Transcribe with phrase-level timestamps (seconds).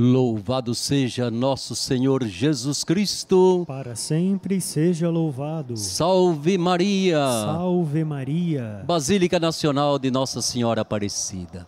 [0.00, 3.64] Louvado seja nosso Senhor Jesus Cristo.
[3.66, 5.76] Para sempre seja louvado.
[5.76, 7.18] Salve Maria.
[7.18, 8.84] Salve Maria.
[8.86, 11.66] Basílica Nacional de Nossa Senhora Aparecida.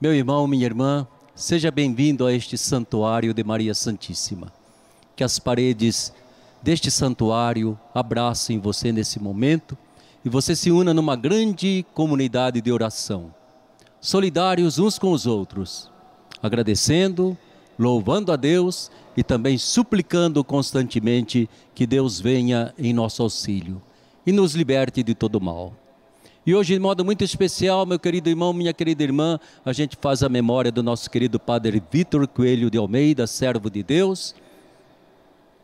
[0.00, 4.50] Meu irmão, minha irmã, seja bem-vindo a este santuário de Maria Santíssima.
[5.14, 6.10] Que as paredes
[6.62, 9.76] deste santuário abracem você nesse momento
[10.24, 13.30] e você se una numa grande comunidade de oração,
[14.00, 15.91] solidários uns com os outros
[16.42, 17.36] agradecendo,
[17.78, 23.80] louvando a Deus e também suplicando constantemente que Deus venha em nosso auxílio
[24.26, 25.72] e nos liberte de todo mal.
[26.44, 30.24] E hoje, de modo muito especial, meu querido irmão, minha querida irmã, a gente faz
[30.24, 34.34] a memória do nosso querido Padre Vitor Coelho de Almeida, servo de Deus,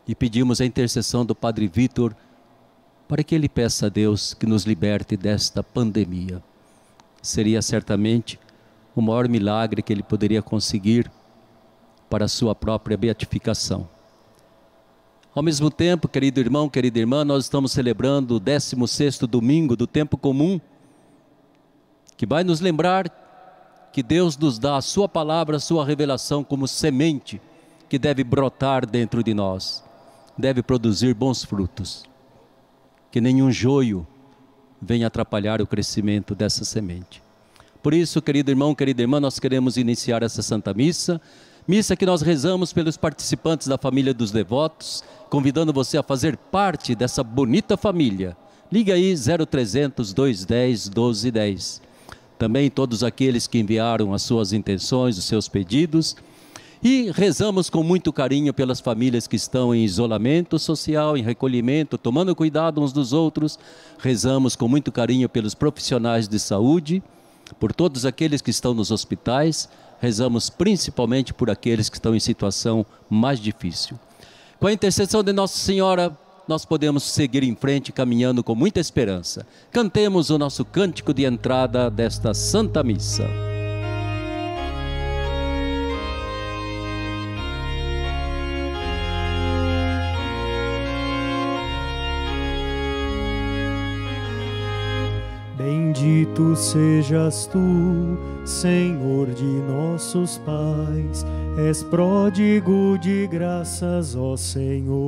[0.07, 2.15] e pedimos a intercessão do Padre Vitor
[3.09, 6.41] para que ele peça a Deus que nos liberte desta pandemia.
[7.21, 8.39] Seria certamente
[8.99, 11.09] o maior milagre que ele poderia conseguir
[12.09, 13.87] para a sua própria beatificação.
[15.33, 20.17] Ao mesmo tempo, querido irmão, querida irmã, nós estamos celebrando o 16º domingo do tempo
[20.17, 20.59] comum,
[22.17, 23.09] que vai nos lembrar
[23.93, 27.41] que Deus nos dá a sua palavra, a sua revelação como semente
[27.87, 29.83] que deve brotar dentro de nós,
[30.37, 32.03] deve produzir bons frutos.
[33.11, 34.05] Que nenhum joio
[34.81, 37.28] venha atrapalhar o crescimento dessa semente.
[37.81, 41.21] Por isso, querido irmão, querida irmã, nós queremos iniciar essa Santa Missa.
[41.65, 46.93] Missa que nós rezamos pelos participantes da família dos devotos, convidando você a fazer parte
[46.93, 48.35] dessa bonita família.
[48.69, 51.81] Liga aí 0300 210 1210.
[52.37, 56.17] Também todos aqueles que enviaram as suas intenções, os seus pedidos.
[56.83, 62.35] E rezamos com muito carinho pelas famílias que estão em isolamento social, em recolhimento, tomando
[62.35, 63.57] cuidado uns dos outros.
[63.99, 67.01] Rezamos com muito carinho pelos profissionais de saúde
[67.55, 72.85] por todos aqueles que estão nos hospitais, rezamos principalmente por aqueles que estão em situação
[73.09, 73.99] mais difícil.
[74.59, 76.17] Com a intercessão de Nossa Senhora,
[76.47, 79.45] nós podemos seguir em frente caminhando com muita esperança.
[79.71, 83.58] Cantemos o nosso cântico de entrada desta Santa Missa.
[96.29, 101.25] Bendito sejas tu, Senhor de nossos pais,
[101.67, 104.99] és pródigo de graças, ó Senhor.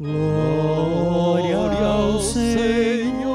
[0.00, 3.33] Glória ao Senhor,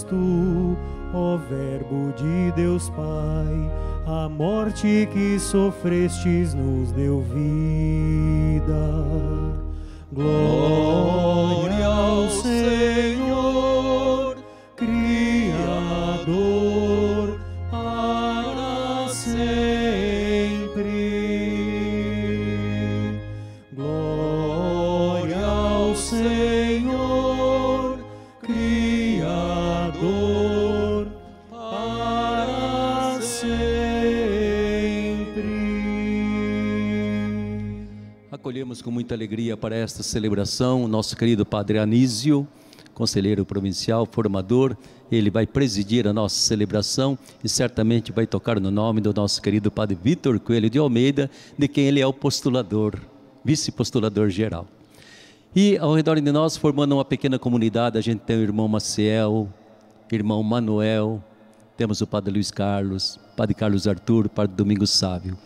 [0.00, 0.76] sejas tu,
[1.14, 3.70] ó Verbo de Deus Pai,
[4.06, 8.74] a morte que sofrestes nos deu vida.
[10.12, 13.69] Glória ao Senhor,
[39.10, 42.46] muita alegria para esta celebração o nosso querido Padre Anísio,
[42.94, 44.76] conselheiro provincial, formador.
[45.10, 49.68] Ele vai presidir a nossa celebração e certamente vai tocar no nome do nosso querido
[49.68, 51.28] Padre Vitor Coelho de Almeida,
[51.58, 53.00] de quem ele é o postulador,
[53.44, 54.68] vice-postulador geral.
[55.56, 59.48] E ao redor de nós, formando uma pequena comunidade, a gente tem o irmão Maciel,
[60.12, 61.20] irmão Manuel,
[61.76, 65.36] temos o Padre Luiz Carlos, Padre Carlos Arthur, Padre Domingos Sávio.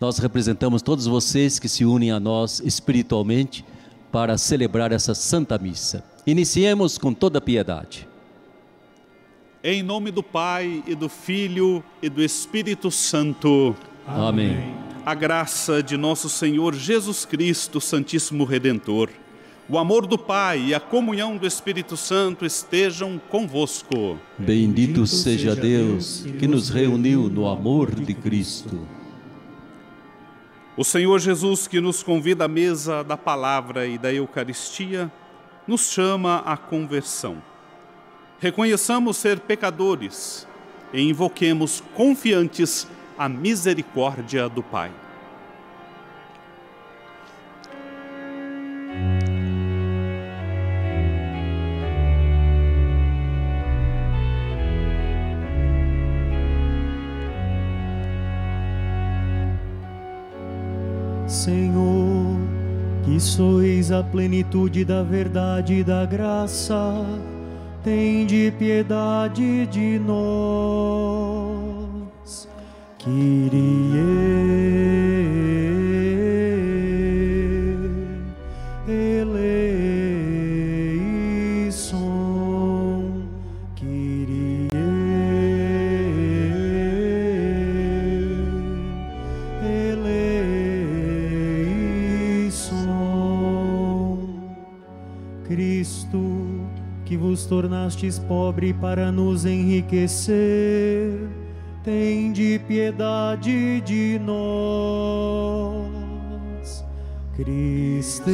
[0.00, 3.64] Nós representamos todos vocês que se unem a nós espiritualmente
[4.12, 6.04] para celebrar essa Santa Missa.
[6.24, 8.06] Iniciemos com toda piedade.
[9.62, 13.74] Em nome do Pai e do Filho e do Espírito Santo.
[14.06, 14.72] Amém.
[15.04, 19.10] A graça de nosso Senhor Jesus Cristo, Santíssimo Redentor,
[19.68, 24.16] o amor do Pai e a comunhão do Espírito Santo estejam convosco.
[24.38, 28.86] Bendito seja Deus que nos reuniu no amor de Cristo.
[30.78, 35.10] O Senhor Jesus, que nos convida à mesa da palavra e da Eucaristia,
[35.66, 37.42] nos chama à conversão.
[38.38, 40.46] Reconheçamos ser pecadores
[40.92, 42.86] e invoquemos confiantes
[43.18, 44.92] a misericórdia do Pai.
[61.28, 62.38] Senhor,
[63.04, 67.04] que sois a plenitude da verdade e da graça,
[67.84, 70.18] tende piedade de nós.
[72.98, 74.87] Kyrie
[97.88, 101.28] tornastes pobre para nos enriquecer,
[101.82, 105.48] tende piedade de nós.
[107.34, 108.30] Cristo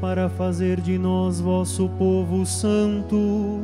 [0.00, 3.60] para fazer de nós vosso povo santo,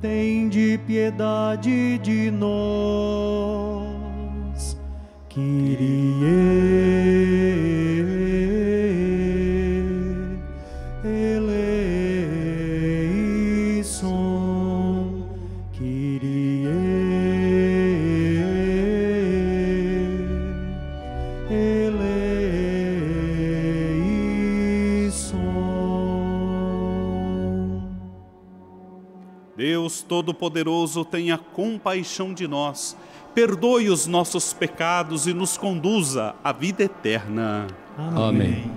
[0.00, 3.78] tende piedade de nós.
[5.28, 5.78] Kyrie
[30.08, 32.96] Todo-Poderoso, tenha compaixão de nós,
[33.34, 37.66] perdoe os nossos pecados e nos conduza à vida eterna.
[37.96, 38.70] Amém.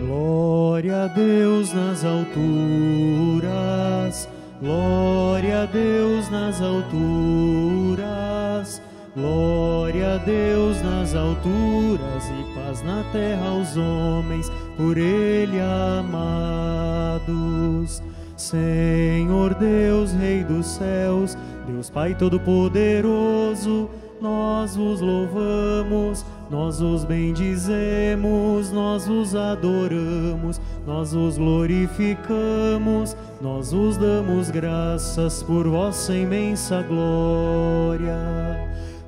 [0.00, 2.38] Glória a Deus nas alturas,
[4.62, 7.09] glória a Deus nas alturas,
[10.24, 17.20] Deus nas alturas e paz na terra aos homens por Ele amados.
[18.36, 21.36] Senhor Deus, Rei dos céus,
[21.66, 23.90] Deus Pai Todo-Poderoso,
[24.20, 34.50] nós vos louvamos, nós os bendizemos, nós os adoramos, nós os glorificamos, nós os damos
[34.50, 38.16] graças por vossa imensa glória.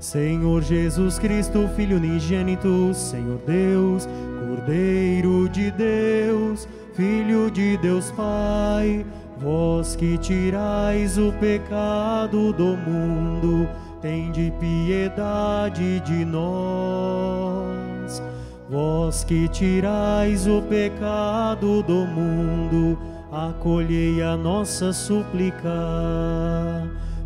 [0.03, 4.09] Senhor Jesus Cristo, Filho unigênito, Senhor Deus,
[4.41, 9.07] Cordeiro de Deus, Filho de Deus Pai,
[9.39, 13.69] vós que tirais o pecado do mundo,
[14.01, 18.21] tende piedade de nós.
[18.69, 22.99] Vós que tirais o pecado do mundo,
[23.31, 25.71] acolhei a nossa súplica.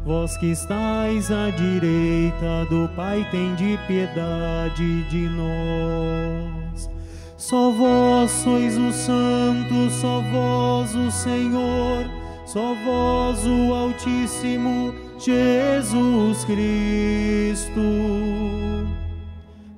[0.07, 6.89] Vós que estais à direita do Pai, tende piedade de nós.
[7.37, 12.07] Só vós sois o Santo, só vós o Senhor,
[12.47, 17.81] só vós o Altíssimo Jesus Cristo.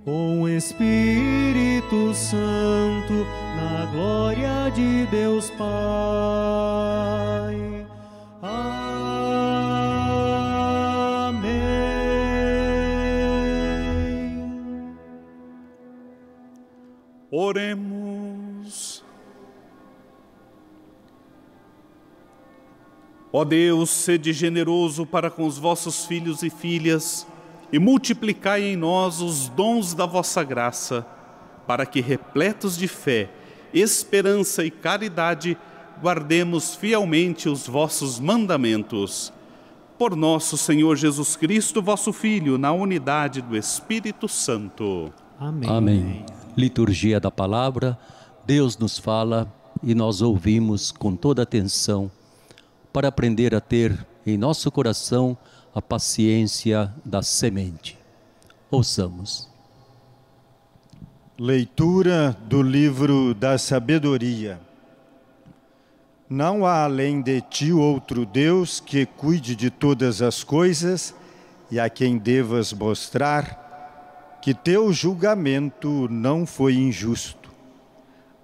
[0.04, 5.66] Com o Espírito Santo, na glória de Deus Pai.
[8.42, 9.47] Amém.
[17.48, 19.02] Oremos.
[23.32, 27.26] Ó Deus, sede generoso para com os vossos filhos e filhas
[27.72, 31.06] e multiplicai em nós os dons da vossa graça,
[31.66, 33.30] para que, repletos de fé,
[33.72, 35.56] esperança e caridade,
[36.02, 39.32] guardemos fielmente os vossos mandamentos.
[39.98, 45.10] Por nosso Senhor Jesus Cristo, vosso Filho, na unidade do Espírito Santo.
[45.40, 45.70] Amém.
[45.70, 46.26] Amém.
[46.56, 47.98] Liturgia da palavra,
[48.44, 49.52] Deus nos fala
[49.82, 52.10] e nós ouvimos com toda atenção
[52.92, 55.36] para aprender a ter em nosso coração
[55.74, 57.96] a paciência da semente.
[58.70, 59.48] Ouçamos.
[61.38, 64.60] Leitura do livro da sabedoria.
[66.28, 71.14] Não há além de ti outro Deus que cuide de todas as coisas
[71.70, 73.67] e a quem devas mostrar
[74.48, 77.50] que teu julgamento não foi injusto.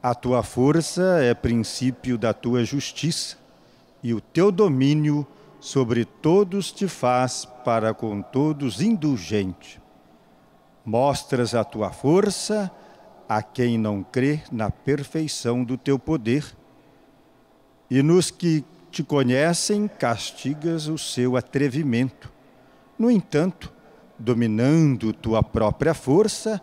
[0.03, 3.39] A tua força é princípio da tua justiça
[4.03, 5.27] e o teu domínio
[5.59, 9.81] sobre todos te faz para com todos indulgente.
[10.85, 12.71] Mostras a tua força
[13.27, 16.55] a quem não crê na perfeição do teu poder.
[17.89, 22.31] E nos que te conhecem, castigas o seu atrevimento.
[22.99, 23.73] No entanto,
[24.19, 26.61] dominando tua própria força,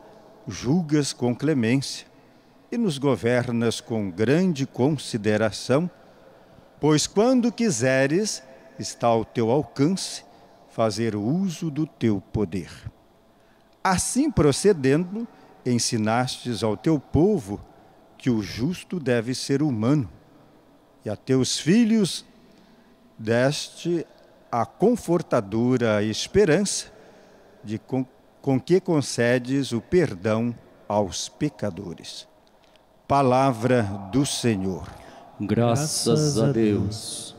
[0.48, 2.08] julgas com clemência
[2.72, 5.90] e nos governas com grande consideração,
[6.80, 8.42] pois quando quiseres,
[8.80, 10.24] está ao teu alcance
[10.70, 12.72] fazer uso do teu poder.
[13.84, 15.28] Assim procedendo,
[15.66, 17.60] ensinastes ao teu povo
[18.18, 20.10] que o justo deve ser humano,
[21.04, 22.26] e a teus filhos
[23.18, 24.06] deste
[24.52, 26.91] a confortadora esperança
[27.64, 28.06] de com,
[28.42, 30.54] com que concedes o perdão
[30.88, 32.28] aos pecadores.
[33.08, 34.88] Palavra do Senhor.
[35.40, 37.36] Graças a Deus.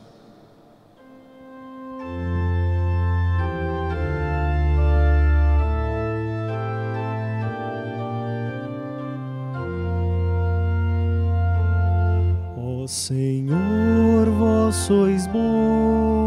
[12.83, 16.22] Ó Senhor, vós sois bom,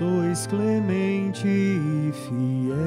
[0.00, 2.80] sois clemente e fiel.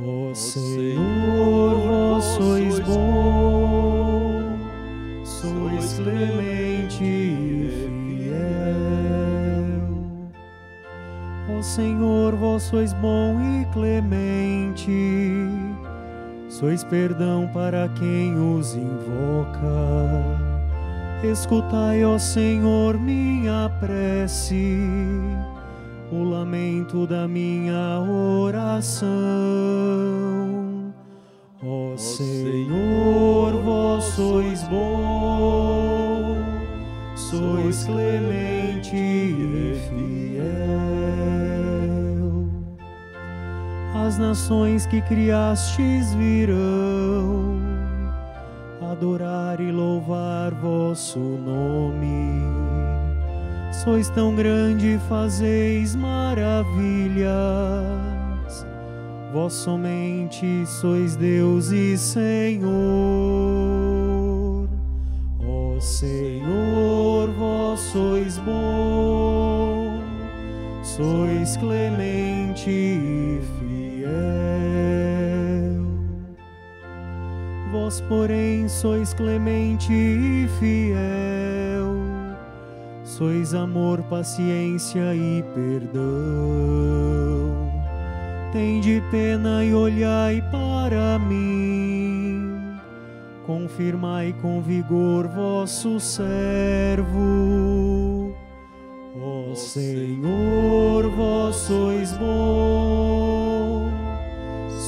[0.00, 4.58] Ó Senhor, vós sois bom,
[5.24, 7.70] sois clemente e
[8.26, 9.78] fiel.
[11.56, 14.90] Ó Senhor, vós sois bom e clemente,
[16.48, 20.47] sois perdão para quem os invoca.
[21.22, 24.78] Escutai, ó Senhor, minha prece,
[26.12, 29.08] o lamento da minha oração.
[31.60, 36.36] Ó Senhor, vós sois bom,
[37.16, 40.46] sois clemente e fiel.
[44.06, 47.47] As nações que criastes virão
[48.98, 52.42] adorar e louvar vosso nome.
[53.72, 57.28] Sois tão grande, e fazeis maravilhas.
[59.32, 62.68] Vós somente sois Deus e Senhor.
[65.46, 70.00] Ó Senhor, vós sois bom,
[70.82, 73.07] sois clemente
[77.88, 81.96] Vós, porém, sois clemente e fiel,
[83.02, 86.02] sois amor, paciência e perdão.
[88.52, 92.76] Tende pena e olhai para mim,
[93.46, 97.06] confirmai com vigor vosso servo.
[99.18, 103.88] Ó Senhor, vós sois bom,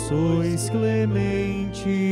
[0.06, 2.09] sois clemente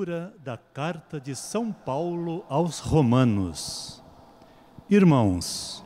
[0.00, 4.02] Leitura da Carta de São Paulo aos Romanos.
[4.88, 5.84] Irmãos,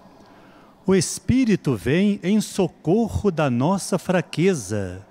[0.87, 5.05] o Espírito vem em socorro da nossa fraqueza,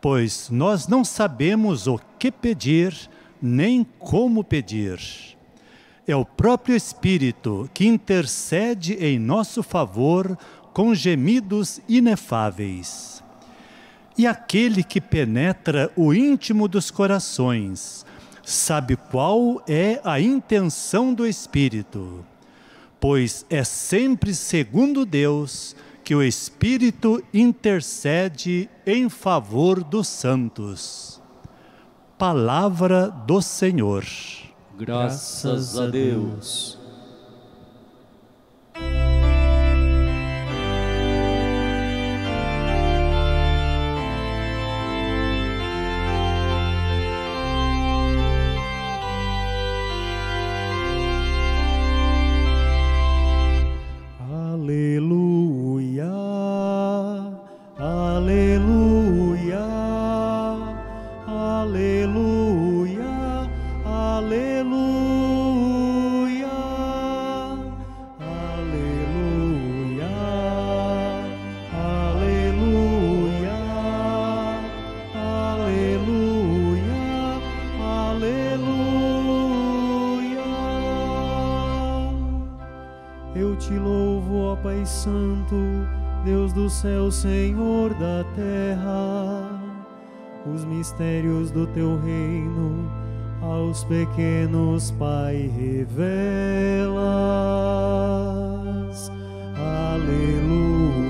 [0.00, 2.94] pois nós não sabemos o que pedir
[3.42, 5.00] nem como pedir.
[6.06, 10.34] É o próprio Espírito que intercede em nosso favor
[10.72, 13.22] com gemidos inefáveis.
[14.16, 18.05] E aquele que penetra o íntimo dos corações,
[18.46, 22.24] sabe qual é a intenção do Espírito,
[23.00, 25.74] pois é sempre segundo Deus
[26.04, 31.20] que o Espírito intercede em favor dos santos.
[32.16, 34.04] Palavra do Senhor.
[34.78, 36.85] Graças a Deus.
[85.06, 85.86] Santo,
[86.24, 89.62] Deus do céu, Senhor da terra.
[90.52, 92.90] Os mistérios do teu reino
[93.40, 96.96] aos pequenos, Pai, revelas.
[99.54, 101.05] Aleluia,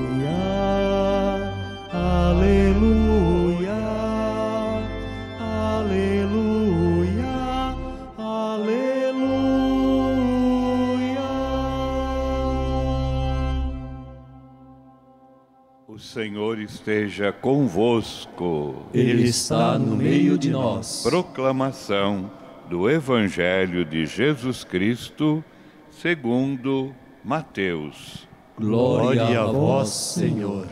[16.87, 18.77] esteja convosco.
[18.95, 21.03] Ele está no meio de nós.
[21.03, 22.31] Proclamação
[22.71, 25.43] do Evangelho de Jesus Cristo,
[25.91, 28.29] segundo Mateus.
[28.57, 30.69] Glória a vós, Senhor.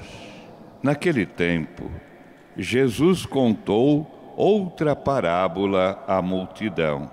[0.80, 1.90] Naquele tempo,
[2.56, 7.10] Jesus contou outra parábola à multidão.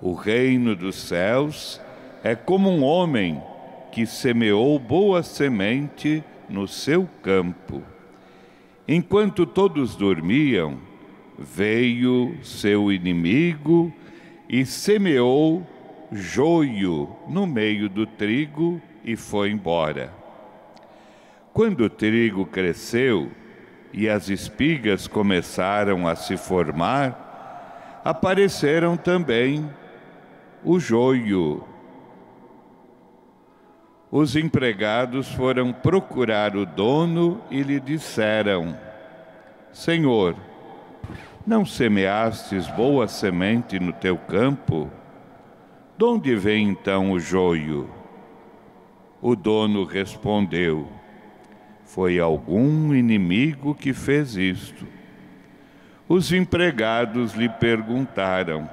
[0.00, 1.80] O reino dos céus
[2.22, 3.42] é como um homem
[3.90, 7.82] que semeou boa semente no seu campo.
[8.86, 10.78] Enquanto todos dormiam,
[11.38, 13.92] veio seu inimigo
[14.48, 15.66] e semeou
[16.12, 20.12] joio no meio do trigo e foi embora.
[21.54, 23.30] Quando o trigo cresceu
[23.92, 29.68] e as espigas começaram a se formar, apareceram também
[30.62, 31.64] o joio.
[34.14, 38.76] Os empregados foram procurar o dono e lhe disseram:
[39.72, 40.36] Senhor,
[41.46, 44.90] não semeastes boa semente no teu campo?
[45.96, 47.88] De onde vem então o joio?
[49.22, 50.86] O dono respondeu:
[51.86, 54.86] Foi algum inimigo que fez isto.
[56.06, 58.68] Os empregados lhe perguntaram: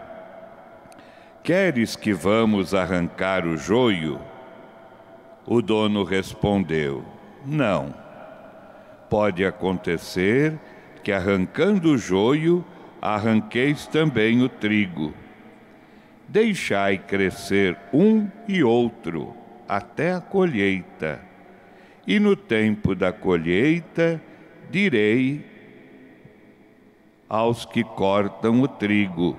[1.41, 4.19] Queres que vamos arrancar o joio?
[5.51, 7.03] O dono respondeu:
[7.43, 7.91] Não.
[9.09, 10.53] Pode acontecer
[11.03, 12.63] que arrancando o joio,
[13.01, 15.11] arranqueis também o trigo.
[16.27, 19.33] Deixai crescer um e outro
[19.67, 21.19] até a colheita.
[22.05, 24.21] E no tempo da colheita,
[24.69, 25.43] direi
[27.27, 29.35] aos que cortam o trigo: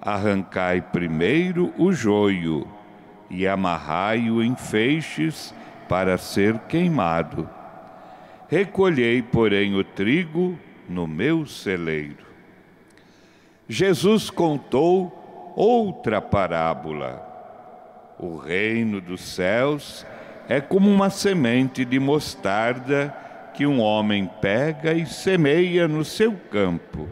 [0.00, 2.77] arrancai primeiro o joio
[3.30, 5.54] e amarrai-o em feixes
[5.88, 7.48] para ser queimado.
[8.48, 12.26] Recolhei, porém, o trigo no meu celeiro.
[13.68, 17.26] Jesus contou outra parábola.
[18.18, 20.06] O reino dos céus
[20.48, 23.14] é como uma semente de mostarda
[23.52, 27.08] que um homem pega e semeia no seu campo.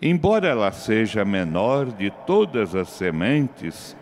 [0.00, 3.95] Embora ela seja menor de todas as sementes,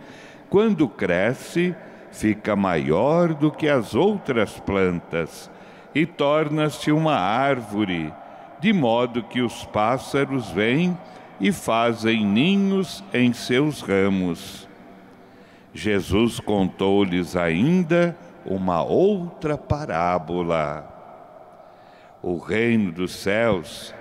[0.54, 1.74] quando cresce,
[2.12, 5.50] fica maior do que as outras plantas
[5.92, 8.14] e torna-se uma árvore,
[8.60, 10.96] de modo que os pássaros vêm
[11.40, 14.68] e fazem ninhos em seus ramos.
[15.72, 20.88] Jesus contou-lhes ainda uma outra parábola.
[22.22, 23.92] O reino dos céus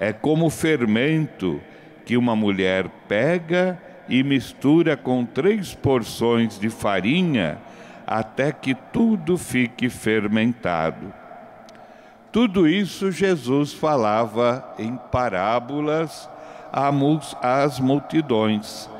[0.00, 1.60] é como fermento
[2.04, 7.58] que uma mulher pega e mistura com três porções de farinha
[8.06, 11.14] até que tudo fique fermentado.
[12.32, 16.28] Tudo isso Jesus falava em parábolas
[17.40, 18.90] às multidões.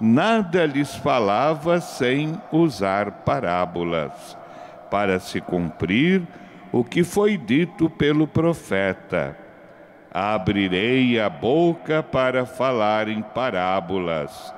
[0.00, 4.36] Nada lhes falava sem usar parábolas,
[4.90, 6.22] para se cumprir
[6.72, 9.41] o que foi dito pelo profeta.
[10.12, 14.52] Abrirei a boca para falar em parábolas.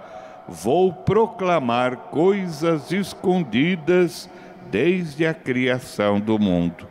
[0.49, 4.29] Vou proclamar coisas escondidas
[4.71, 6.89] desde a criação do mundo.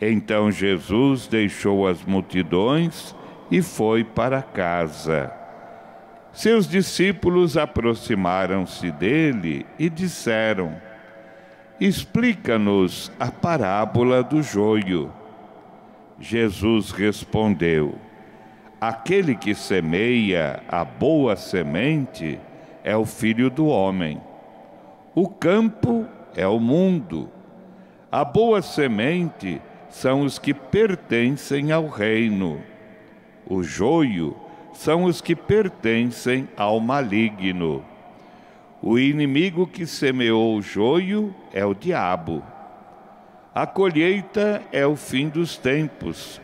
[0.00, 3.16] Então Jesus deixou as multidões
[3.50, 5.32] e foi para casa.
[6.32, 10.76] Seus discípulos aproximaram-se dele e disseram:
[11.80, 15.10] Explica-nos a parábola do joio.
[16.18, 17.94] Jesus respondeu:
[18.80, 22.38] Aquele que semeia a boa semente
[22.82, 24.20] é o filho do homem.
[25.14, 27.28] O campo é o mundo.
[28.10, 32.60] A boa semente são os que pertencem ao reino.
[33.48, 34.36] O joio
[34.72, 37.84] são os que pertencem ao maligno.
[38.82, 42.42] O inimigo que semeou o joio é o diabo.
[43.56, 46.38] A colheita é o fim dos tempos.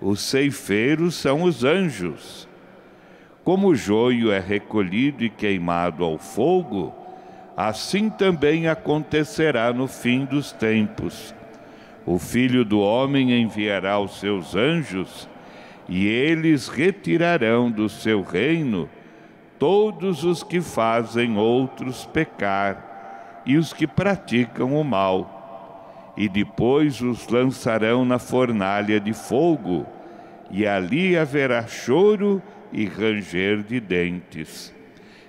[0.00, 2.48] Os ceifeiros são os anjos.
[3.44, 6.92] Como o joio é recolhido e queimado ao fogo,
[7.56, 11.32] assim também acontecerá no fim dos tempos.
[12.04, 15.28] O filho do homem enviará os seus anjos
[15.88, 18.90] e eles retirarão do seu reino
[19.60, 25.41] todos os que fazem outros pecar e os que praticam o mal,
[26.16, 29.86] e depois os lançarão na fornalha de fogo,
[30.50, 34.74] e ali haverá choro e ranger de dentes.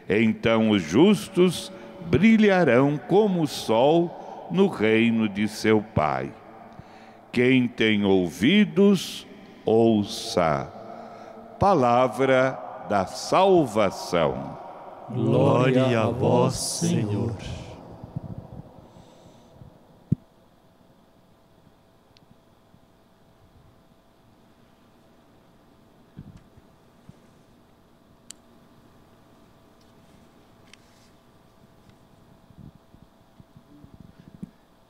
[0.09, 1.71] Então os justos
[2.07, 6.31] brilharão como o sol no reino de seu Pai.
[7.31, 9.25] Quem tem ouvidos,
[9.65, 10.71] ouça.
[11.59, 14.57] Palavra da salvação.
[15.09, 17.33] Glória a vós, Senhor.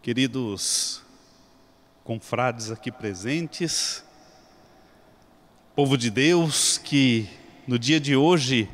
[0.04, 1.02] Queridos
[2.04, 4.04] confrades aqui presentes,
[5.78, 7.30] povo de Deus que
[7.66, 8.68] no dia de hoje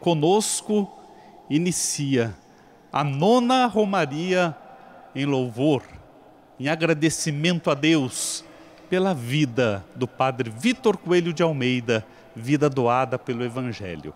[0.00, 0.90] conosco
[1.48, 2.36] inicia
[2.92, 4.56] a nona romaria
[5.14, 5.84] em louvor,
[6.58, 8.44] em agradecimento a Deus
[8.90, 14.12] pela vida do Padre Vitor Coelho de Almeida, vida doada pelo Evangelho.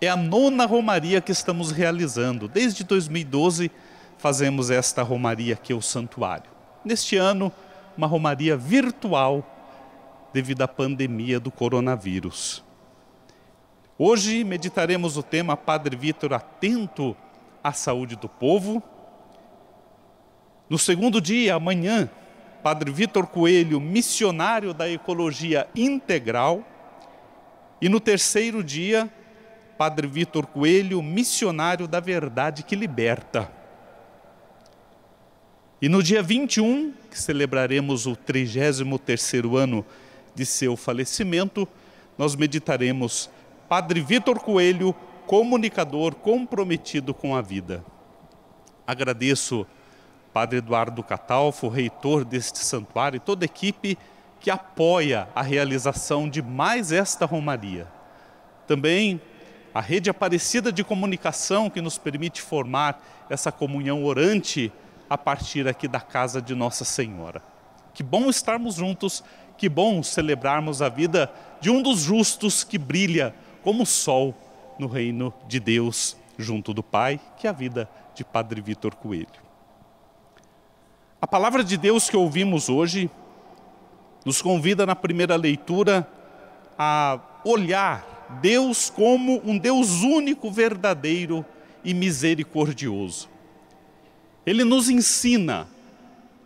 [0.00, 2.48] É a nona romaria que estamos realizando.
[2.48, 3.70] Desde 2012
[4.18, 6.50] fazemos esta romaria aqui ao santuário.
[6.84, 7.52] Neste ano,
[7.96, 9.44] uma romaria virtual
[10.32, 12.62] devido à pandemia do coronavírus.
[13.98, 17.16] Hoje meditaremos o tema Padre Vitor atento
[17.62, 18.82] à saúde do povo.
[20.68, 22.08] No segundo dia, amanhã,
[22.62, 26.62] Padre Vitor Coelho, missionário da ecologia integral.
[27.80, 29.10] E no terceiro dia,
[29.76, 33.57] Padre Vitor Coelho, missionário da verdade que liberta.
[35.80, 39.86] E no dia 21, que celebraremos o 33º ano
[40.34, 41.68] de seu falecimento,
[42.18, 43.30] nós meditaremos
[43.68, 44.92] Padre Vitor Coelho,
[45.24, 47.84] comunicador comprometido com a vida.
[48.84, 49.64] Agradeço
[50.32, 53.96] Padre Eduardo Catalfo, reitor deste santuário, e toda a equipe
[54.40, 57.86] que apoia a realização de mais esta romaria.
[58.66, 59.20] Também
[59.72, 64.72] a rede Aparecida de Comunicação, que nos permite formar essa comunhão orante
[65.08, 67.42] a partir aqui da casa de Nossa Senhora.
[67.94, 69.24] Que bom estarmos juntos,
[69.56, 74.34] que bom celebrarmos a vida de um dos justos que brilha como o sol
[74.78, 79.26] no reino de Deus, junto do Pai, que é a vida de Padre Vitor Coelho.
[81.20, 83.10] A palavra de Deus que ouvimos hoje
[84.24, 86.08] nos convida na primeira leitura
[86.78, 91.44] a olhar Deus como um Deus único, verdadeiro
[91.82, 93.28] e misericordioso.
[94.48, 95.68] Ele nos ensina,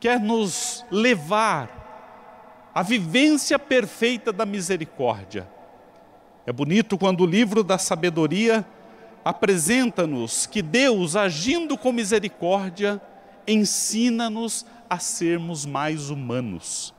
[0.01, 5.47] quer nos levar à vivência perfeita da misericórdia
[6.45, 8.67] é bonito quando o livro da sabedoria
[9.25, 13.01] apresenta-nos que Deus, agindo com misericórdia,
[13.47, 16.93] ensina-nos a sermos mais humanos.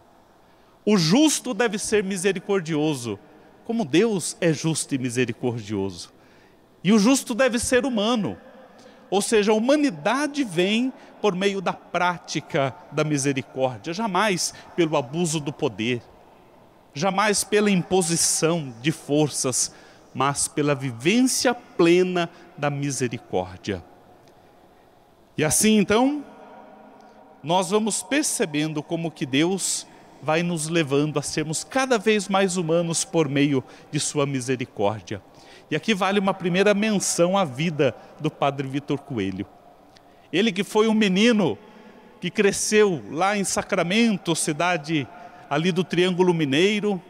[0.86, 3.20] O justo deve ser misericordioso,
[3.66, 6.14] como Deus é justo e misericordioso.
[6.82, 8.38] E o justo deve ser humano,
[9.14, 15.54] ou seja, a humanidade vem por meio da prática da misericórdia, jamais pelo abuso do
[15.54, 16.02] poder
[16.94, 19.74] jamais pela imposição de forças,
[20.14, 23.84] mas pela vivência plena da misericórdia.
[25.36, 26.24] E assim então,
[27.42, 29.88] nós vamos percebendo como que Deus
[30.22, 35.22] vai nos levando a sermos cada vez mais humanos por meio de sua misericórdia.
[35.74, 39.44] E aqui vale uma primeira menção à vida do Padre Vitor Coelho.
[40.32, 41.58] Ele que foi um menino
[42.22, 45.08] que cresceu lá em Sacramento, cidade
[45.50, 47.02] ali do Triângulo Mineiro.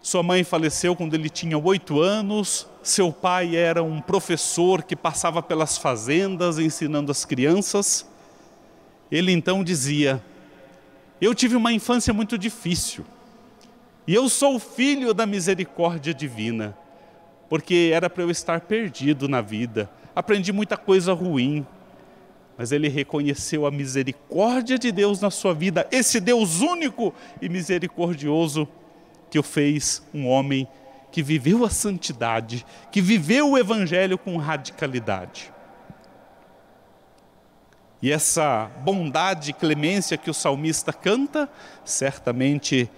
[0.00, 2.68] Sua mãe faleceu quando ele tinha oito anos.
[2.80, 8.08] Seu pai era um professor que passava pelas fazendas ensinando as crianças.
[9.10, 10.22] Ele então dizia:
[11.20, 13.04] Eu tive uma infância muito difícil.
[14.06, 16.78] E eu sou filho da misericórdia divina,
[17.54, 19.88] porque era para eu estar perdido na vida.
[20.12, 21.64] Aprendi muita coisa ruim,
[22.58, 28.66] mas ele reconheceu a misericórdia de Deus na sua vida, esse Deus único e misericordioso
[29.30, 30.66] que o fez um homem
[31.12, 35.52] que viveu a santidade, que viveu o evangelho com radicalidade.
[38.02, 41.48] E essa bondade e clemência que o salmista canta,
[41.84, 42.90] certamente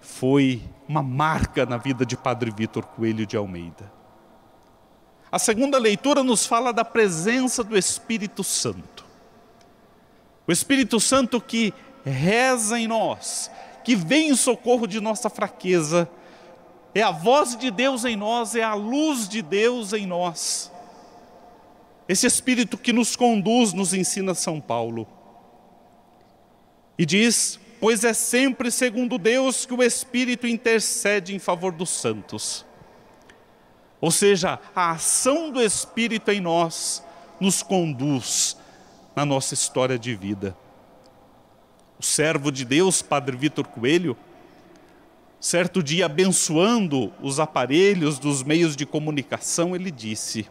[0.00, 3.95] foi uma marca na vida de Padre Vitor Coelho de Almeida.
[5.36, 9.04] A segunda leitura nos fala da presença do Espírito Santo.
[10.48, 11.74] O Espírito Santo que
[12.06, 13.50] reza em nós,
[13.84, 16.08] que vem em socorro de nossa fraqueza,
[16.94, 20.72] é a voz de Deus em nós, é a luz de Deus em nós.
[22.08, 25.06] Esse Espírito que nos conduz, nos ensina São Paulo.
[26.98, 32.65] E diz: Pois é sempre segundo Deus que o Espírito intercede em favor dos santos.
[34.06, 37.02] Ou seja, a ação do Espírito em nós
[37.40, 38.56] nos conduz
[39.16, 40.56] na nossa história de vida.
[41.98, 44.16] O servo de Deus, Padre Vitor Coelho,
[45.40, 50.48] certo dia abençoando os aparelhos dos meios de comunicação, ele disse: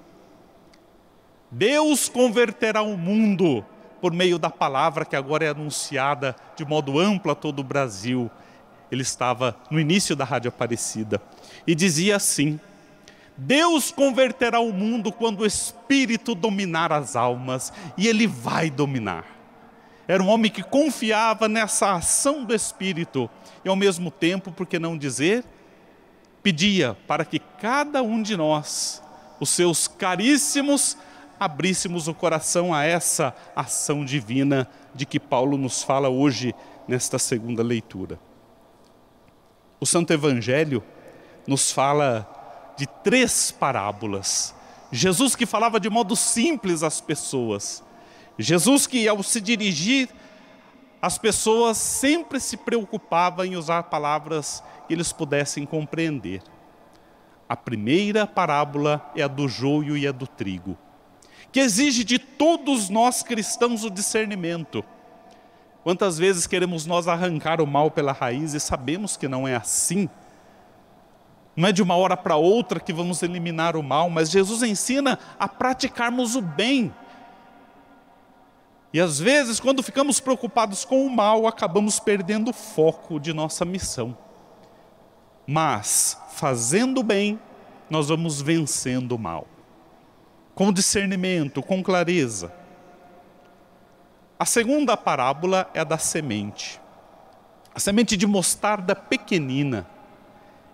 [1.50, 3.66] Deus converterá o mundo
[4.02, 8.30] por meio da palavra que agora é anunciada de modo amplo a todo o Brasil.
[8.92, 11.22] Ele estava no início da Rádio Aparecida
[11.66, 12.60] e dizia assim:
[13.38, 19.26] Deus converterá o mundo quando o Espírito dominar as almas, e Ele vai dominar.
[20.08, 23.30] Era um homem que confiava nessa ação do Espírito,
[23.64, 25.44] e ao mesmo tempo, por que não dizer,
[26.42, 29.02] pedia para que cada um de nós,
[29.40, 30.96] os seus caríssimos,
[31.40, 36.56] abríssemos o coração a essa ação divina de que Paulo nos fala hoje
[36.88, 38.20] nesta segunda leitura.
[39.80, 40.84] O Santo Evangelho
[41.48, 42.35] nos fala
[42.78, 44.54] de três parábolas.
[44.92, 47.84] Jesus que falava de modo simples às pessoas.
[48.38, 50.10] Jesus que ao se dirigir
[51.02, 56.42] às pessoas sempre se preocupava em usar palavras que eles pudessem compreender.
[57.48, 60.76] A primeira parábola é a do joio e a do trigo,
[61.52, 64.84] que exige de todos nós cristãos o discernimento.
[65.84, 70.10] Quantas vezes queremos nós arrancar o mal pela raiz e sabemos que não é assim?
[71.56, 75.18] Não é de uma hora para outra que vamos eliminar o mal, mas Jesus ensina
[75.40, 76.94] a praticarmos o bem.
[78.92, 83.64] E às vezes, quando ficamos preocupados com o mal, acabamos perdendo o foco de nossa
[83.64, 84.18] missão.
[85.48, 87.40] Mas, fazendo o bem,
[87.90, 89.48] nós vamos vencendo o mal.
[90.54, 92.54] Com discernimento, com clareza.
[94.38, 96.82] A segunda parábola é a da semente.
[97.74, 99.88] A semente de mostarda pequenina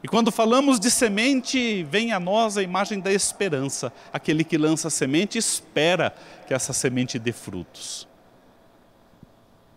[0.04, 3.94] e quando falamos de semente, vem a nós a imagem da esperança.
[4.12, 6.14] Aquele que lança semente espera
[6.48, 8.08] que essa semente dê frutos.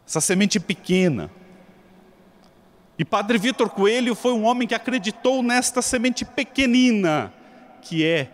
[0.06, 1.30] Essa semente pequena.
[2.98, 7.32] E Padre Vitor Coelho foi um homem que acreditou nesta semente pequenina,
[7.82, 8.30] que é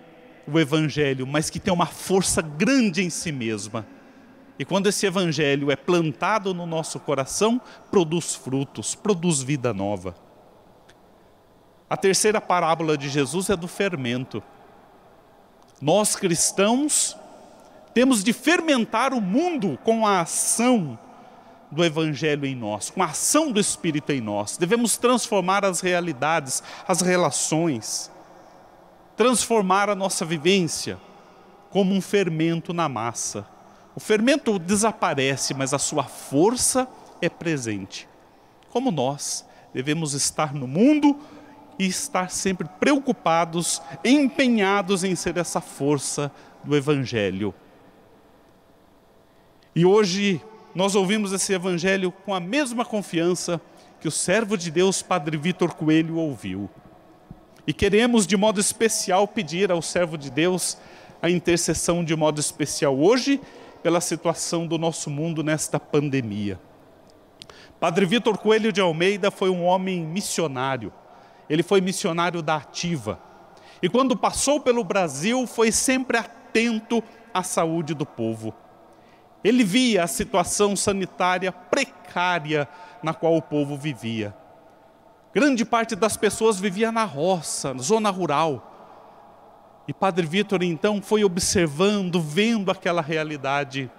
[0.47, 3.85] o Evangelho, mas que tem uma força grande em si mesma.
[4.59, 10.30] E quando esse Evangelho é plantado no nosso coração, produz frutos, produz vida nova.
[11.91, 14.41] A terceira parábola de Jesus é do fermento.
[15.83, 17.17] Nós cristãos
[17.93, 20.97] temos de fermentar o mundo com a ação
[21.69, 24.57] do Evangelho em nós, com a ação do Espírito em nós.
[24.57, 28.09] Devemos transformar as realidades, as relações,
[29.17, 30.97] transformar a nossa vivência
[31.71, 33.45] como um fermento na massa.
[33.97, 36.87] O fermento desaparece, mas a sua força
[37.21, 38.09] é presente.
[38.71, 41.19] Como nós devemos estar no mundo
[41.81, 46.31] e estar sempre preocupados, empenhados em ser essa força
[46.63, 47.55] do Evangelho.
[49.75, 50.43] E hoje
[50.75, 53.59] nós ouvimos esse Evangelho com a mesma confiança
[53.99, 56.69] que o servo de Deus, Padre Vitor Coelho, ouviu.
[57.67, 60.77] E queremos, de modo especial, pedir ao servo de Deus
[61.23, 63.41] a intercessão de modo especial hoje
[63.83, 66.61] pela situação do nosso mundo nesta pandemia.
[67.79, 70.93] Padre Vitor Coelho de Almeida foi um homem missionário
[71.51, 73.19] ele foi missionário da ativa.
[73.83, 77.03] E quando passou pelo Brasil, foi sempre atento
[77.35, 78.55] à saúde do povo.
[79.43, 82.69] Ele via a situação sanitária precária
[83.03, 84.33] na qual o povo vivia.
[85.35, 89.83] Grande parte das pessoas vivia na roça, na zona rural.
[89.89, 93.91] E Padre Vitor então foi observando, vendo aquela realidade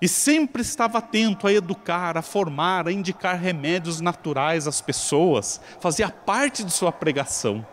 [0.00, 6.08] e sempre estava atento a educar, a formar, a indicar remédios naturais às pessoas, fazia
[6.08, 7.64] parte de sua pregação.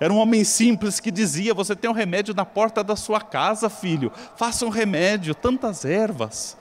[0.00, 3.70] Era um homem simples que dizia: Você tem um remédio na porta da sua casa,
[3.70, 6.56] filho, faça um remédio, tantas ervas.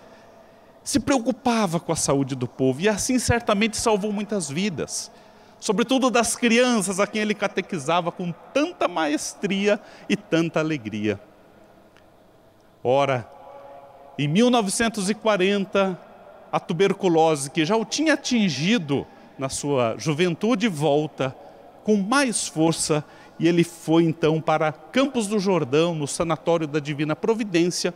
[0.84, 5.12] Se preocupava com a saúde do povo e assim certamente salvou muitas vidas,
[5.60, 11.20] sobretudo das crianças a quem ele catequizava com tanta maestria e tanta alegria.
[12.84, 13.28] Ora,
[14.24, 16.00] em 1940,
[16.52, 19.08] a tuberculose, que já o tinha atingido
[19.38, 21.36] na sua juventude, volta
[21.84, 23.04] com mais força
[23.40, 27.92] e ele foi então para Campos do Jordão, no Sanatório da Divina Providência,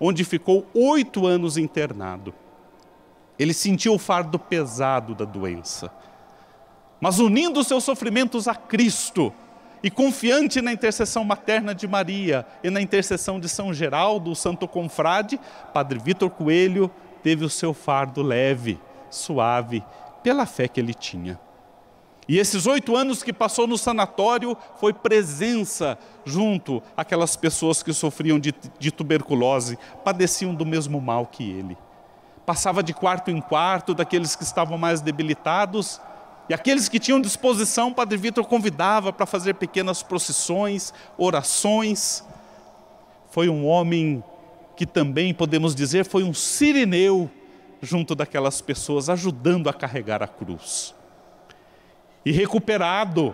[0.00, 2.34] onde ficou oito anos internado.
[3.38, 5.92] Ele sentiu o fardo pesado da doença.
[7.00, 9.32] mas unindo seus sofrimentos a Cristo
[9.82, 14.68] e confiante na intercessão materna de Maria e na intercessão de São Geraldo, o santo
[14.68, 15.40] confrade,
[15.72, 16.90] Padre Vitor Coelho
[17.22, 18.78] teve o seu fardo leve,
[19.10, 19.82] suave,
[20.22, 21.38] pela fé que ele tinha.
[22.28, 28.38] E esses oito anos que passou no sanatório foi presença junto àquelas pessoas que sofriam
[28.38, 31.76] de, de tuberculose, padeciam do mesmo mal que ele.
[32.46, 36.00] Passava de quarto em quarto daqueles que estavam mais debilitados,
[36.50, 42.24] e aqueles que tinham disposição, Padre Vitor convidava para fazer pequenas procissões, orações.
[43.30, 44.20] Foi um homem
[44.74, 47.30] que também, podemos dizer, foi um sirineu
[47.80, 50.92] junto daquelas pessoas, ajudando a carregar a cruz
[52.26, 53.32] e recuperado.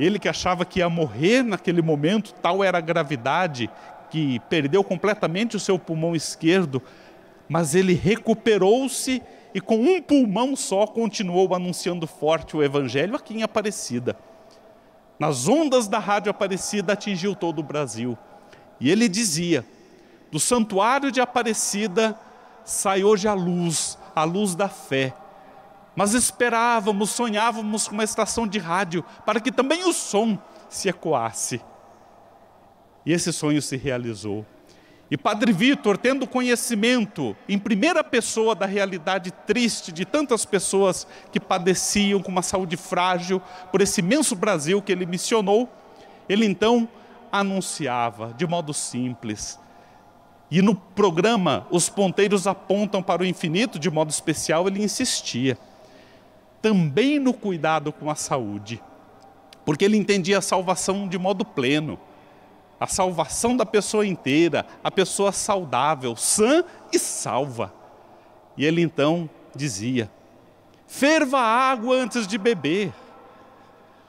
[0.00, 3.68] Ele que achava que ia morrer naquele momento, tal era a gravidade,
[4.10, 6.82] que perdeu completamente o seu pulmão esquerdo,
[7.46, 9.22] mas ele recuperou-se
[9.58, 14.16] e com um pulmão só continuou anunciando forte o evangelho aqui em Aparecida.
[15.18, 18.16] Nas ondas da rádio Aparecida atingiu todo o Brasil.
[18.78, 19.66] E ele dizia:
[20.30, 22.16] do santuário de Aparecida
[22.64, 25.12] sai hoje a luz, a luz da fé
[25.98, 31.60] mas esperávamos, sonhávamos com uma estação de rádio para que também o som se ecoasse.
[33.04, 34.46] E esse sonho se realizou.
[35.10, 41.40] E Padre Vitor, tendo conhecimento em primeira pessoa da realidade triste de tantas pessoas que
[41.40, 43.40] padeciam com uma saúde frágil
[43.72, 45.68] por esse imenso Brasil que ele missionou,
[46.28, 46.86] ele então
[47.32, 49.58] anunciava de modo simples.
[50.50, 55.58] E no programa Os Ponteiros Apontam para o Infinito, de modo especial, ele insistia
[56.60, 58.82] também no cuidado com a saúde,
[59.64, 61.98] porque ele entendia a salvação de modo pleno,
[62.80, 67.72] a salvação da pessoa inteira, a pessoa saudável, sã e salva.
[68.56, 70.10] E ele então dizia:
[70.86, 72.92] ferva a água antes de beber,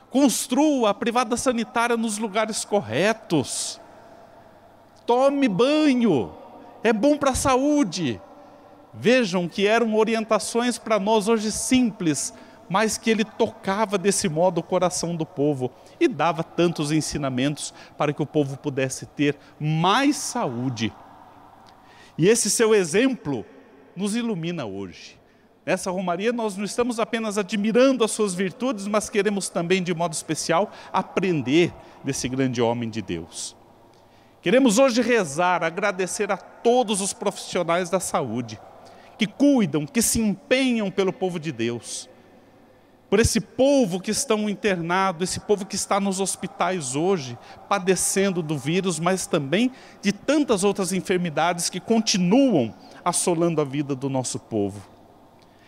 [0.09, 3.79] construa a privada sanitária nos lugares corretos,
[5.05, 6.31] tome banho,
[6.83, 8.21] é bom para a saúde.
[8.91, 12.33] Vejam que eram orientações para nós hoje simples,
[12.69, 18.13] mas que ele tocava desse modo o coração do povo e dava tantos ensinamentos para
[18.13, 20.93] que o povo pudesse ter mais saúde.
[22.17, 23.45] E esse seu exemplo
[23.95, 25.17] nos ilumina hoje.
[25.65, 30.13] Nessa Romaria, nós não estamos apenas admirando as suas virtudes, mas queremos também, de modo
[30.13, 33.55] especial, aprender desse grande homem de Deus.
[34.41, 38.59] Queremos hoje rezar, agradecer a todos os profissionais da saúde
[39.19, 42.09] que cuidam, que se empenham pelo povo de Deus.
[43.09, 47.35] Por esse povo que estão internado, esse povo que está nos hospitais hoje,
[47.67, 54.09] padecendo do vírus, mas também de tantas outras enfermidades que continuam assolando a vida do
[54.09, 54.87] nosso povo.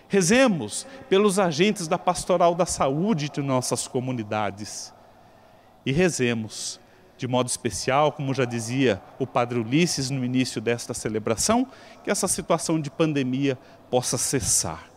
[0.08, 4.94] Rezemos pelos agentes da pastoral da saúde de nossas comunidades.
[5.84, 6.80] E rezemos
[7.18, 11.68] de modo especial, como já dizia o Padre Ulisses no início desta celebração,
[12.04, 13.58] que essa situação de pandemia
[13.90, 14.91] possa cessar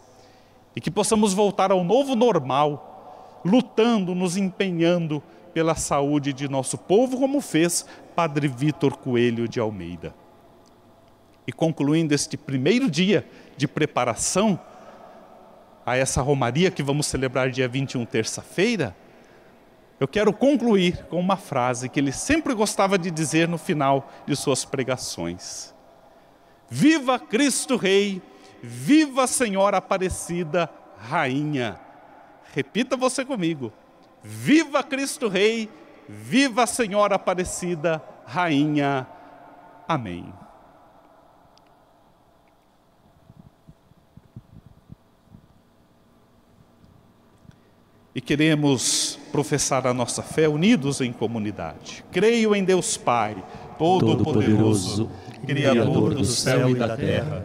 [0.75, 7.19] e que possamos voltar ao novo normal, lutando, nos empenhando pela saúde de nosso povo,
[7.19, 10.15] como fez Padre Vitor Coelho de Almeida.
[11.47, 14.59] E concluindo este primeiro dia de preparação
[15.87, 18.97] a essa romaria que vamos celebrar dia 21, terça-feira,
[20.01, 24.35] eu quero concluir com uma frase que ele sempre gostava de dizer no final de
[24.35, 25.73] suas pregações:
[26.69, 28.21] Viva Cristo Rei,
[28.65, 31.79] viva Senhora Aparecida, Rainha.
[32.53, 33.73] Repita você comigo:
[34.23, 35.69] Viva Cristo Rei,
[36.09, 39.07] viva Senhora Aparecida, Rainha.
[39.87, 40.33] Amém.
[48.15, 52.05] e queremos professar a nossa fé unidos em comunidade.
[52.13, 53.37] Creio em Deus Pai,
[53.77, 55.11] Todo-Poderoso,
[55.45, 57.45] Criador do céu e da terra,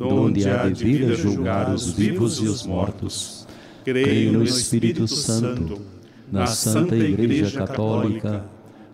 [0.00, 3.46] donde há de vir a julgar os vivos e os mortos.
[3.84, 5.82] Creio no Espírito Santo,
[6.32, 8.46] na Santa Igreja Católica,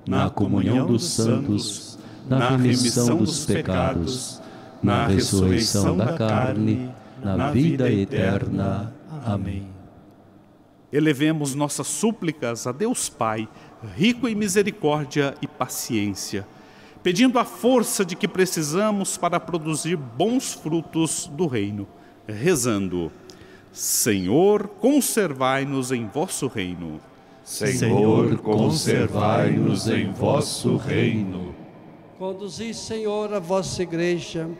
[0.06, 1.96] na comunhão dos santos,
[2.28, 4.42] na remissão dos pecados,
[4.82, 6.90] na ressurreição da carne,
[7.22, 8.92] na vida eterna.
[9.24, 9.68] Amém.
[10.92, 13.48] Elevemos nossas súplicas a Deus Pai,
[13.96, 16.46] rico em misericórdia e paciência,
[17.06, 21.86] pedindo a força de que precisamos para produzir bons frutos do reino,
[22.26, 23.12] rezando:
[23.72, 27.00] Senhor, conservai-nos em vosso reino.
[27.44, 31.54] Senhor, conservai-nos em vosso reino.
[32.18, 34.50] Conduzi, Senhor, a vossa igreja,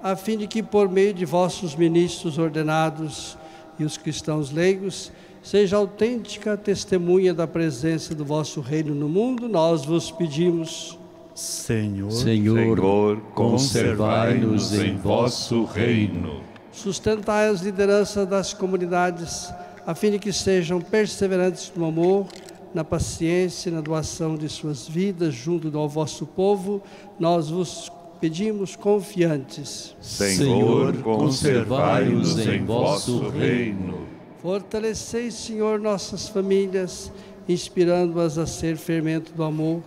[0.00, 3.36] a fim de que, por meio de vossos ministros ordenados
[3.80, 5.10] e os cristãos leigos,
[5.42, 10.96] seja autêntica testemunha da presença do vosso reino no mundo, nós vos pedimos.
[11.36, 16.40] Senhor, Senhor, conservai-nos em vosso reino.
[16.72, 19.52] Sustentai as lideranças das comunidades,
[19.86, 22.26] a fim de que sejam perseverantes no amor,
[22.72, 26.82] na paciência e na doação de suas vidas junto ao vosso povo,
[27.20, 29.94] nós vos pedimos confiantes.
[30.00, 34.06] Senhor, conservai-nos em vosso reino.
[34.40, 37.12] Fortalecei, Senhor, nossas famílias,
[37.46, 39.82] inspirando-as a ser fermento do amor,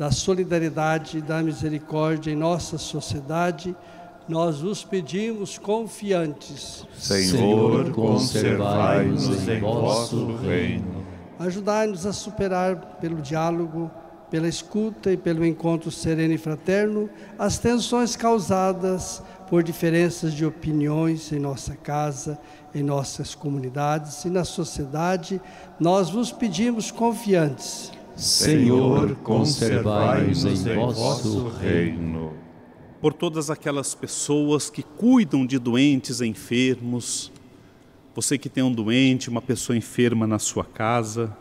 [0.00, 3.76] da solidariedade e da misericórdia em nossa sociedade.
[4.26, 6.86] Nós vos pedimos confiantes.
[6.98, 11.04] Senhor, conservai-nos em vosso reino.
[11.38, 13.90] Ajudai-nos a superar pelo diálogo,
[14.30, 21.30] pela escuta e pelo encontro sereno e fraterno as tensões causadas por diferenças de opiniões
[21.30, 22.38] em nossa casa,
[22.74, 25.38] em nossas comunidades e na sociedade.
[25.78, 27.92] Nós vos pedimos confiantes.
[28.20, 32.34] Senhor, conservai-nos em vosso reino.
[33.00, 37.32] Por todas aquelas pessoas que cuidam de doentes, enfermos,
[38.14, 41.34] você que tem um doente, uma pessoa enferma na sua casa,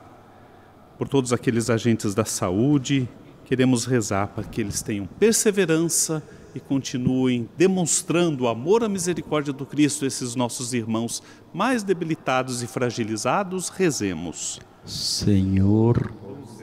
[0.98, 3.10] por todos aqueles agentes da saúde,
[3.44, 6.24] queremos rezar para que eles tenham perseverança
[6.56, 11.22] e continuem demonstrando o amor, a misericórdia do Cristo esses nossos irmãos
[11.54, 13.68] mais debilitados e fragilizados.
[13.68, 14.62] Rezemos.
[14.86, 16.12] Senhor,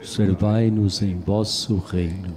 [0.07, 2.35] servai-nos em vosso reino.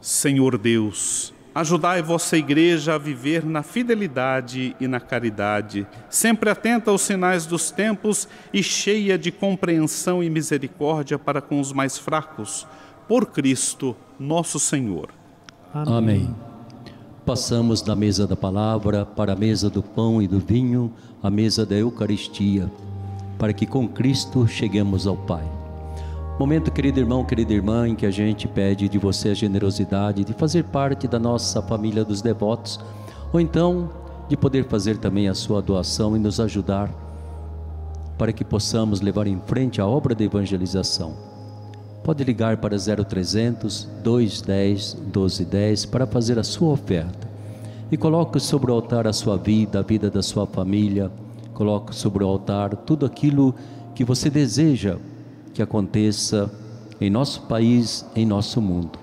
[0.00, 7.02] Senhor Deus, ajudai vossa igreja a viver na fidelidade e na caridade, sempre atenta aos
[7.02, 12.66] sinais dos tempos e cheia de compreensão e misericórdia para com os mais fracos.
[13.06, 15.10] Por Cristo, nosso Senhor.
[15.72, 16.34] Amém.
[17.26, 20.92] Passamos da mesa da palavra para a mesa do pão e do vinho,
[21.22, 22.70] a mesa da Eucaristia,
[23.38, 25.63] para que com Cristo cheguemos ao Pai.
[26.36, 30.32] Momento, querido irmão, querida irmã, em que a gente pede de você a generosidade de
[30.32, 32.80] fazer parte da nossa família dos devotos,
[33.32, 33.88] ou então
[34.28, 36.90] de poder fazer também a sua doação e nos ajudar
[38.18, 41.14] para que possamos levar em frente a obra de evangelização.
[42.02, 47.28] Pode ligar para 0300 210 1210 para fazer a sua oferta.
[47.92, 51.12] E coloque sobre o altar a sua vida, a vida da sua família.
[51.52, 53.54] Coloque sobre o altar tudo aquilo
[53.94, 54.96] que você deseja
[55.54, 56.50] que aconteça
[57.00, 58.98] em nosso país, em nosso mundo.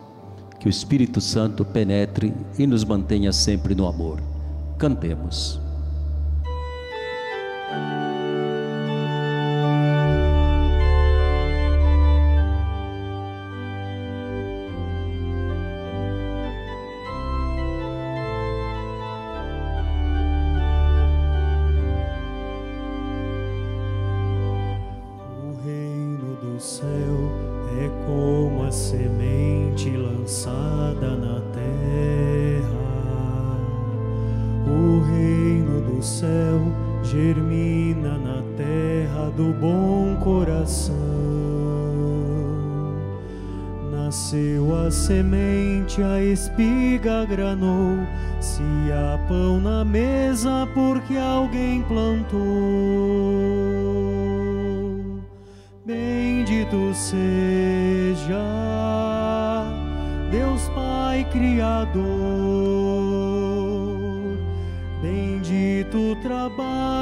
[0.59, 4.21] Que o Espírito Santo penetre e nos mantenha sempre no amor.
[4.77, 5.60] Cantemos.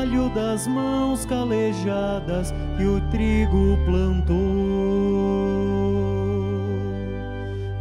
[0.10, 4.36] Trabalho das mãos calejadas que o trigo plantou.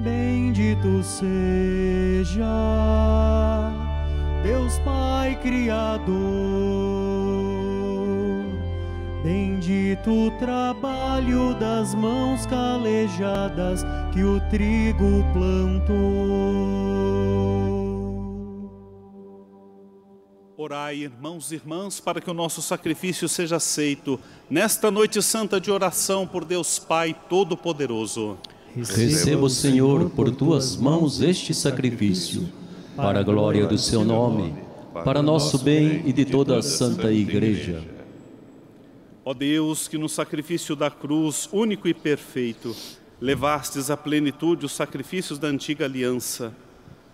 [0.01, 2.45] Bendito seja
[4.43, 6.19] Deus Pai Criador.
[9.25, 16.98] Bendito o trabalho das mãos calejadas que o trigo plantou.
[20.69, 25.71] Orai, irmãos e irmãs, para que o nosso sacrifício seja aceito nesta noite santa de
[25.71, 28.37] oração por Deus Pai Todo-Poderoso.
[28.77, 32.47] Receba, Senhor, por tuas mãos este sacrifício,
[32.95, 34.55] para a glória do seu nome,
[35.07, 37.83] para nosso bem e de toda a santa igreja.
[39.25, 42.77] Ó Deus, que no sacrifício da cruz, único e perfeito,
[43.19, 46.53] levastes à plenitude os sacrifícios da antiga aliança,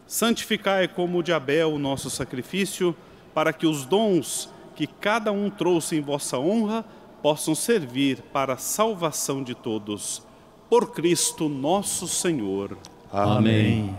[0.09, 2.96] santificai como o de Abel o nosso sacrifício,
[3.35, 6.85] para que os dons que cada um trouxe em vossa honra
[7.22, 10.22] possam servir para a salvação de todos.
[10.68, 12.76] Por Cristo nosso Senhor.
[13.12, 13.95] Amém.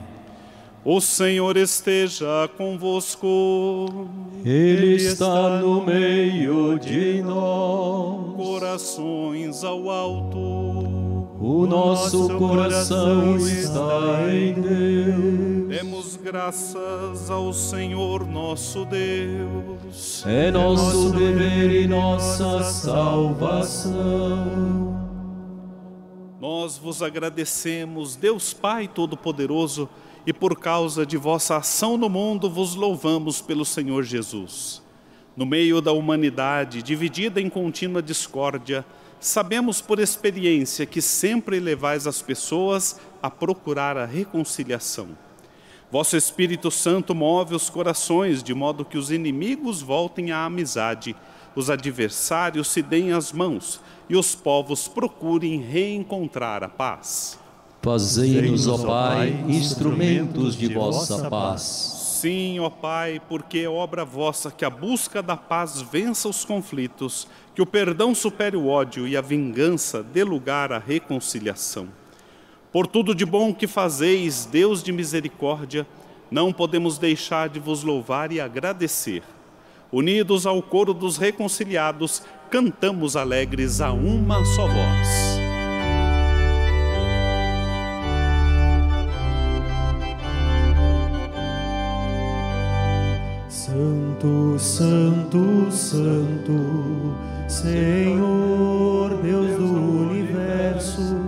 [0.83, 4.07] O Senhor esteja convosco.
[4.43, 8.35] Ele está no meio de nós.
[8.35, 11.14] Corações ao alto.
[11.47, 15.67] O nosso coração está em Deus.
[15.67, 20.25] Demos graças ao Senhor nosso Deus.
[20.25, 23.93] É nosso dever e nossa salvação.
[26.41, 29.87] Nós vos agradecemos, Deus Pai Todo-Poderoso,
[30.25, 34.81] e por causa de vossa ação no mundo vos louvamos pelo Senhor Jesus.
[35.37, 38.83] No meio da humanidade, dividida em contínua discórdia,
[39.19, 45.09] sabemos por experiência que sempre levais as pessoas a procurar a reconciliação.
[45.91, 51.15] Vosso Espírito Santo move os corações de modo que os inimigos voltem à amizade,
[51.55, 57.39] os adversários se deem as mãos e os povos procurem reencontrar a paz.
[57.81, 62.04] Fazei-nos, ó Pai, instrumentos de vossa paz.
[62.15, 67.27] Sim, ó Pai, porque é obra vossa que a busca da paz vença os conflitos,
[67.53, 71.89] que o perdão supere o ódio e a vingança dê lugar à reconciliação.
[72.71, 75.85] Por tudo de bom que fazeis, Deus de misericórdia,
[76.31, 79.21] não podemos deixar de vos louvar e agradecer.
[79.91, 85.34] Unidos ao coro dos reconciliados, cantamos alegres a uma só voz.
[93.75, 97.13] Santo, Santo, Santo,
[97.45, 101.19] Senhor Deus do universo,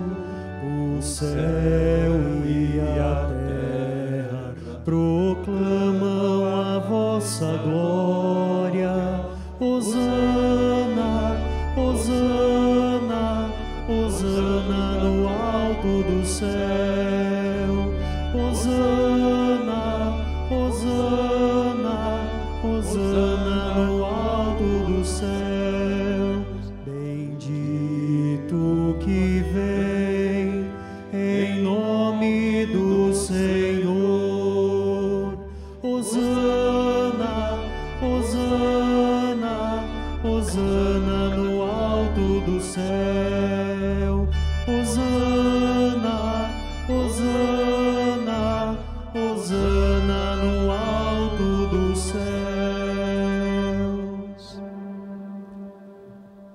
[0.64, 4.54] o céu e a terra
[4.86, 8.47] proclamam a vossa glória.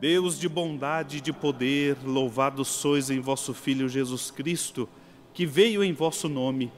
[0.03, 4.89] Deus de bondade e de poder, louvado sois em vosso Filho Jesus Cristo,
[5.33, 6.73] que veio em vosso nome.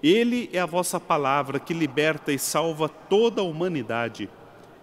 [0.00, 4.30] Ele é a vossa palavra que liberta e salva toda a humanidade.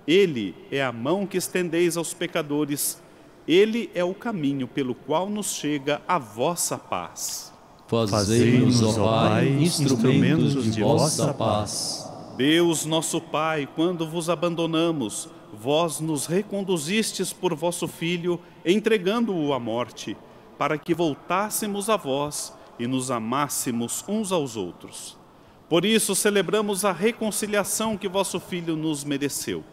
[0.06, 3.02] Ele é a mão que estendeis aos pecadores.
[3.48, 7.54] Ele é o caminho pelo qual nos chega a vossa paz.
[7.88, 12.06] Fazei-nos, ó Pai, instrumentos de vossa paz.
[12.36, 15.30] Deus nosso Pai, quando vos abandonamos,
[15.60, 20.16] vós nos reconduzistes por vosso Filho, entregando-o à morte,
[20.58, 25.18] para que voltássemos a vós e nos amássemos uns aos outros.
[25.70, 29.64] Por isso celebramos a reconciliação que vosso Filho nos mereceu.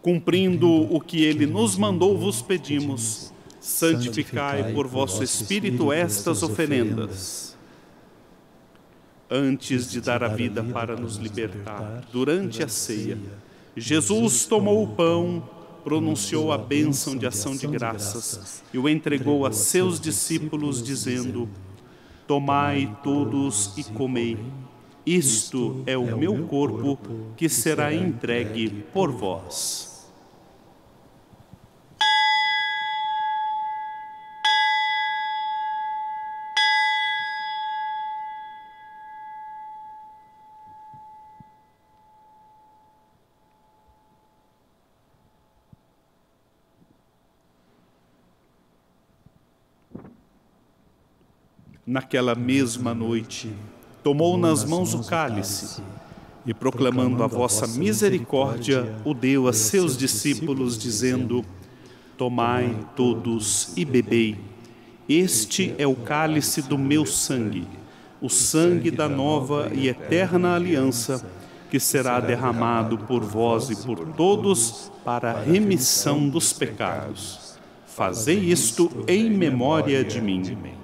[0.00, 7.52] Cumprindo o que ele nos mandou, vos pedimos, santificai por vosso Espírito estas oferendas
[9.32, 13.16] antes de dar a vida para nos libertar, durante a ceia,
[13.76, 15.48] Jesus tomou o pão,
[15.82, 21.48] pronunciou a bênção de ação de graças e o entregou a seus discípulos, dizendo:
[22.26, 24.38] Tomai todos e comei.
[25.04, 26.98] Isto é o meu corpo
[27.36, 29.91] que será entregue por vós.
[51.92, 53.52] Naquela mesma noite,
[54.02, 55.82] tomou nas mãos o cálice
[56.46, 61.44] e, proclamando a vossa misericórdia, o deu a seus discípulos, dizendo:
[62.16, 64.38] Tomai todos e bebei.
[65.06, 67.68] Este é o cálice do meu sangue,
[68.22, 71.22] o sangue da nova e eterna aliança,
[71.70, 77.58] que será derramado por vós e por todos para a remissão dos pecados.
[77.84, 80.81] Fazei isto em memória de mim.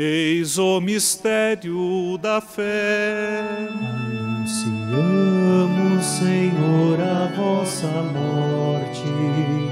[0.00, 3.42] Eis o mistério da fé.
[4.46, 9.66] Anunciamos, Senhor, a vossa morte e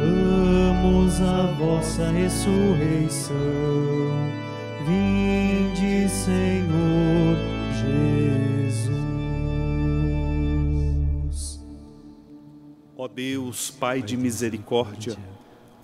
[0.00, 3.36] proclamamos a vossa ressurreição.
[4.84, 7.36] Vinde, Senhor
[11.30, 11.60] Jesus.
[12.96, 15.16] Ó Deus, Pai de misericórdia,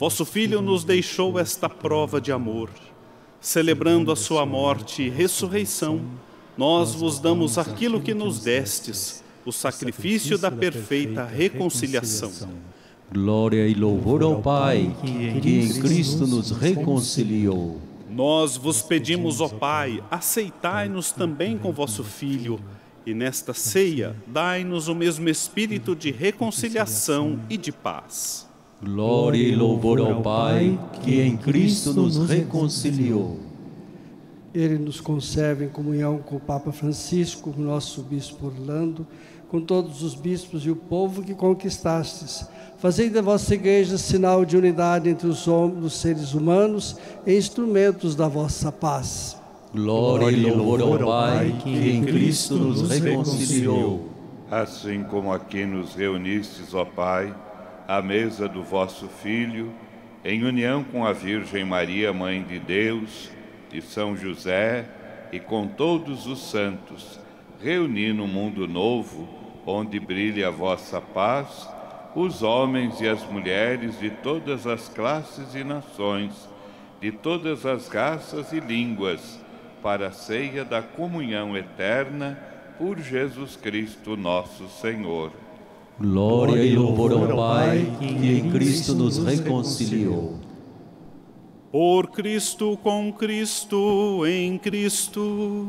[0.02, 2.70] Vosso Filho nos deixou esta prova de amor.
[3.40, 6.00] Celebrando a sua morte e ressurreição,
[6.58, 12.32] nós vos damos aquilo que nos destes, o sacrifício da perfeita reconciliação.
[13.12, 17.80] Glória e louvor ao Pai, que em Cristo nos reconciliou.
[18.10, 22.58] Nós vos pedimos, ó Pai, aceitai-nos também com vosso Filho,
[23.06, 28.50] e nesta ceia dai-nos o mesmo espírito de reconciliação e de paz.
[28.84, 33.38] Glória e louvor ao Pai, que em Cristo nos reconciliou.
[34.52, 39.06] Ele nos conserve em comunhão com o Papa Francisco, com o nosso bispo Orlando,
[39.48, 42.44] com todos os bispos e o povo que conquistastes.
[42.78, 48.16] Fazei da vossa igreja sinal de unidade entre os, homens, os seres humanos e instrumentos
[48.16, 49.36] da vossa paz.
[49.72, 54.08] Glória e louvor ao Pai, que em Cristo nos reconciliou.
[54.50, 57.32] Assim como aqui nos reunistes, ó Pai,
[57.86, 59.72] à mesa do vosso Filho,
[60.24, 63.30] em união com a Virgem Maria, Mãe de Deus,
[63.72, 64.86] e São José,
[65.32, 67.18] e com todos os santos,
[67.60, 69.28] reuni no mundo novo,
[69.66, 71.68] onde brilha a vossa paz,
[72.14, 76.48] os homens e as mulheres de todas as classes e nações,
[77.00, 79.40] de todas as raças e línguas,
[79.82, 82.38] para a ceia da comunhão eterna,
[82.78, 85.32] por Jesus Cristo nosso Senhor.
[86.00, 90.38] Glória e louvor ao Pai, que em Cristo nos reconciliou.
[91.70, 95.68] Por Cristo, com Cristo, em Cristo.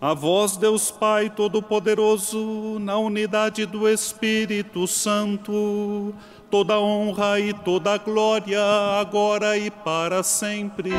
[0.00, 6.12] A vós, Deus Pai Todo-Poderoso, na unidade do Espírito Santo,
[6.50, 8.60] toda honra e toda glória,
[9.00, 10.90] agora e para sempre.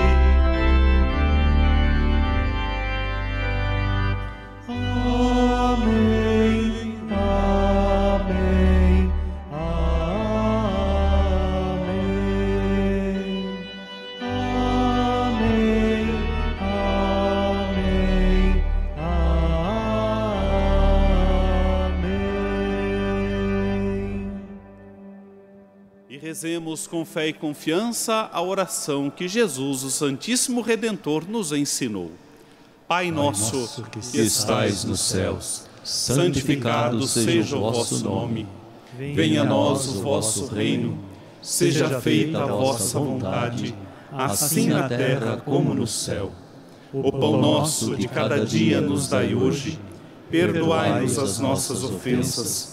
[26.84, 32.12] Rezemos com fé e confiança a oração que Jesus, o Santíssimo Redentor, nos ensinou.
[32.88, 38.48] Pai nosso, Que estais nos céus, santificado seja o vosso nome.
[38.98, 40.98] Venha a nós o vosso reino.
[41.42, 43.76] Seja feita a vossa vontade,
[44.12, 46.32] assim na terra como no céu.
[46.94, 49.80] O pão nosso de cada dia nos dai hoje.
[50.30, 52.73] Perdoai-nos as nossas ofensas,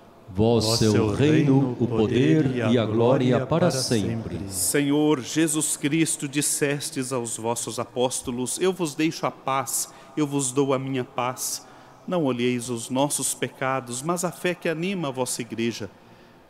[0.81, 4.39] É o reino, o poder e a glória para sempre.
[4.49, 10.73] Senhor Jesus Cristo, dissestes aos vossos apóstolos: Eu vos deixo a paz, eu vos dou
[10.73, 11.67] a minha paz.
[12.07, 15.89] Não olheis os nossos pecados, mas a fé que anima a vossa igreja.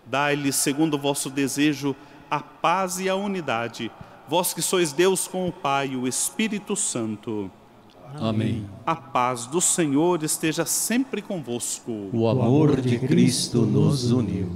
[0.05, 1.95] Dai-lhes, segundo o vosso desejo,
[2.29, 3.91] a paz e a unidade.
[4.27, 7.51] Vós que sois Deus com o Pai e o Espírito Santo.
[8.19, 8.65] Amém.
[8.85, 12.09] A paz do Senhor esteja sempre convosco.
[12.11, 14.49] O amor de Cristo nos uniu.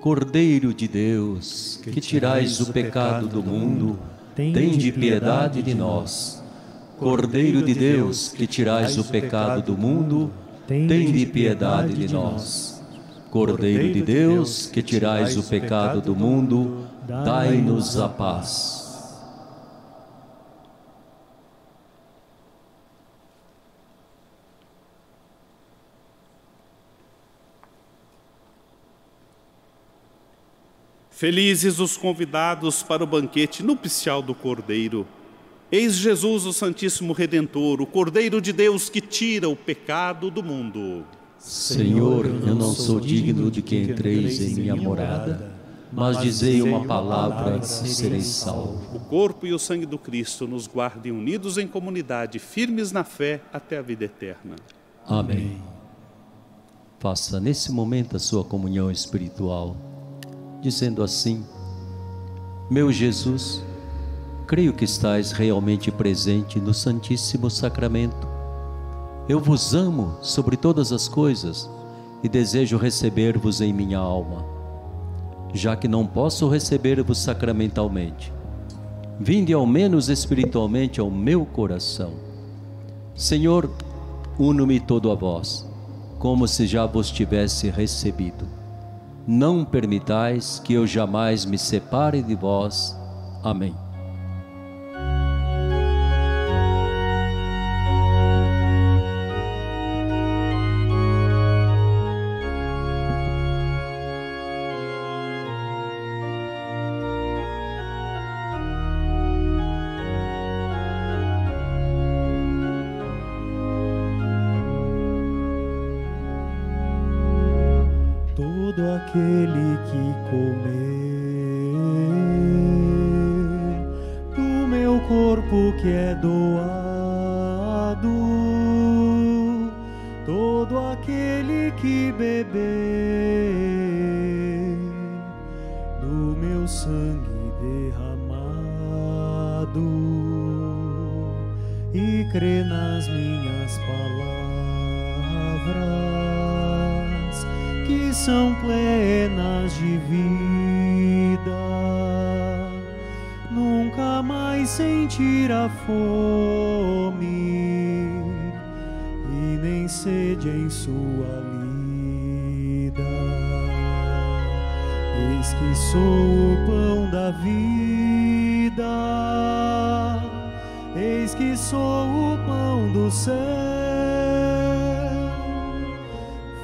[0.00, 3.98] Cordeiro de Deus, que tirais o pecado do mundo,
[4.34, 6.42] tende piedade de nós.
[6.98, 10.30] Cordeiro de Deus, que tirais o pecado do mundo,
[10.66, 12.82] tende piedade de nós.
[13.30, 18.79] Cordeiro de Deus, que tirais o pecado do mundo, dai-nos a paz.
[31.20, 35.06] Felizes os convidados para o banquete nupcial do Cordeiro.
[35.70, 41.04] Eis Jesus, o Santíssimo Redentor, o Cordeiro de Deus que tira o pecado do mundo.
[41.36, 45.52] Senhor, eu não sou digno de que entreis em minha morada,
[45.92, 48.96] mas dizei uma palavra e serei salvo.
[48.96, 53.42] O corpo e o sangue do Cristo nos guardem unidos em comunidade, firmes na fé
[53.52, 54.56] até a vida eterna.
[55.06, 55.60] Amém.
[56.98, 59.89] Faça nesse momento a sua comunhão espiritual
[60.60, 61.44] dizendo assim:
[62.70, 63.62] Meu Jesus,
[64.46, 68.28] creio que estás realmente presente no Santíssimo Sacramento.
[69.28, 71.68] Eu vos amo sobre todas as coisas
[72.22, 74.44] e desejo receber-vos em minha alma.
[75.52, 78.32] Já que não posso receber-vos sacramentalmente,
[79.18, 82.12] vinde ao menos espiritualmente ao meu coração.
[83.14, 83.70] Senhor,
[84.38, 85.66] uno-me todo a vós,
[86.18, 88.59] como se já vos tivesse recebido
[89.26, 92.96] não permitais que eu jamais me separe de vós.
[93.42, 93.74] Amém.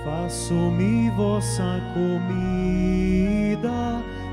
[0.06, 3.68] Faço-me vossa comida,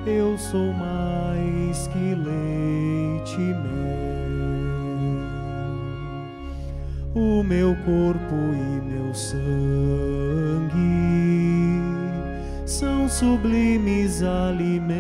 [0.06, 3.74] eu sou mais que leite e mel.
[7.16, 9.42] O meu corpo e meu sangue
[12.68, 14.94] são sublimes alimentos,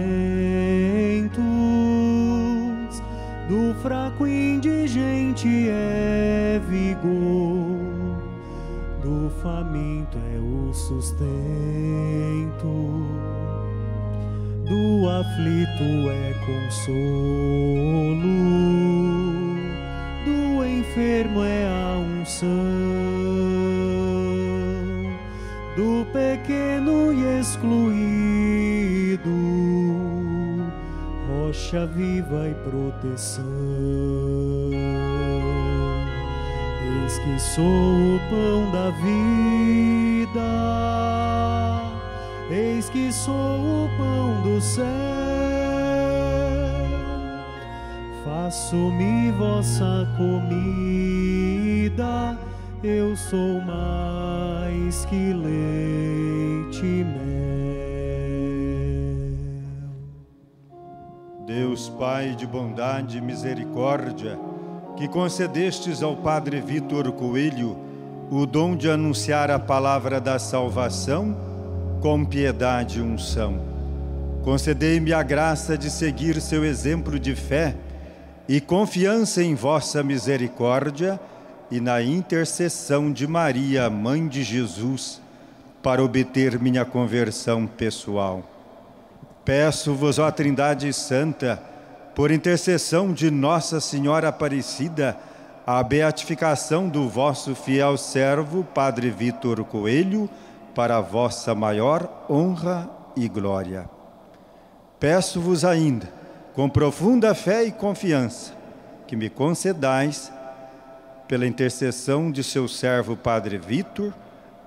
[3.47, 6.42] do fraco indigente é
[9.43, 11.25] faminto é o sustento,
[14.63, 16.93] do aflito é consolo,
[20.23, 22.47] do enfermo é a unção,
[25.75, 29.29] do pequeno e excluído,
[31.27, 33.43] rocha viva e proteção.
[37.13, 40.41] Eis que sou o pão da vida,
[42.49, 44.83] eis que sou o pão do céu.
[48.25, 51.15] Faço-me vossa comida,
[52.83, 57.23] eu sou mais que leite e mel.
[61.45, 64.39] Deus Pai de bondade e misericórdia,
[64.95, 67.77] que concedestes ao Padre Vitor Coelho
[68.29, 71.35] o dom de anunciar a palavra da salvação
[72.01, 73.59] com piedade e unção.
[74.43, 77.75] Concedei-me a graça de seguir seu exemplo de fé
[78.47, 81.19] e confiança em vossa misericórdia
[81.71, 85.21] e na intercessão de Maria, Mãe de Jesus,
[85.81, 88.43] para obter minha conversão pessoal.
[89.45, 91.61] Peço-vos, ó Trindade Santa,
[92.15, 95.17] por intercessão de Nossa Senhora Aparecida,
[95.65, 100.29] a beatificação do vosso fiel servo, Padre Vitor Coelho,
[100.75, 103.89] para vossa maior honra e glória.
[104.99, 106.11] Peço-vos ainda,
[106.53, 108.53] com profunda fé e confiança,
[109.07, 110.31] que me concedais,
[111.27, 114.13] pela intercessão de seu servo Padre Vitor,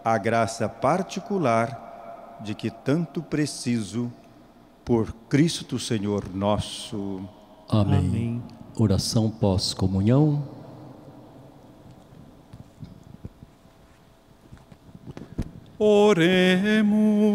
[0.04, 4.12] a graça particular de que tanto preciso
[4.84, 7.28] por Cristo Senhor nosso.
[7.68, 7.98] Amém.
[7.98, 8.42] Amém.
[8.78, 10.46] Oração pós-comunhão.
[15.78, 17.26] Oremos.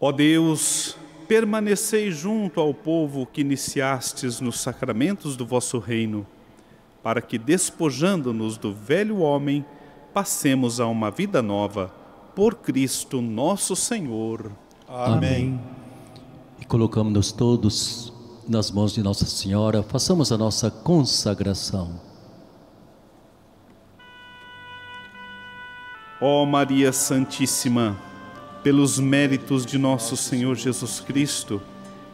[0.00, 0.96] Ó Deus,
[1.26, 6.26] permanecei junto ao povo que iniciastes nos sacramentos do vosso reino,
[7.02, 9.64] para que, despojando-nos do velho homem,
[10.12, 11.92] passemos a uma vida nova,
[12.34, 14.52] por Cristo nosso Senhor.
[14.96, 15.60] Amém.
[16.60, 18.12] E colocamos-nos todos
[18.48, 22.00] nas mãos de Nossa Senhora, façamos a nossa consagração.
[26.20, 27.96] Ó Maria Santíssima,
[28.62, 31.60] pelos méritos de nosso Senhor Jesus Cristo,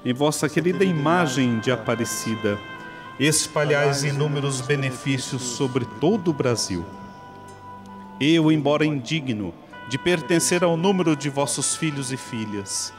[0.02, 2.58] em vossa querida imagem de Aparecida,
[3.18, 6.82] espalhais inúmeros benefícios sobre todo o Brasil.
[8.18, 9.52] Eu, embora indigno
[9.90, 12.94] de pertencer ao número de vossos filhos e filhas,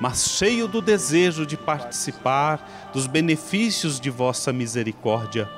[0.00, 5.48] mas cheio do desejo de participar dos benefícios de vossa misericórdia,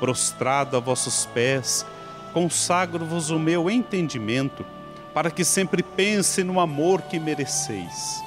[0.00, 1.86] prostrado a vossos pés,
[2.32, 4.66] consagro-vos o meu entendimento,
[5.14, 8.20] para que sempre pense no amor que mereceis.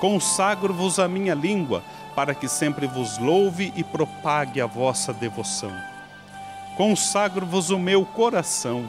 [0.00, 1.84] Consagro-vos a minha língua,
[2.16, 5.72] para que sempre vos louve e propague a vossa devoção.
[6.74, 8.88] Consagro-vos o meu coração,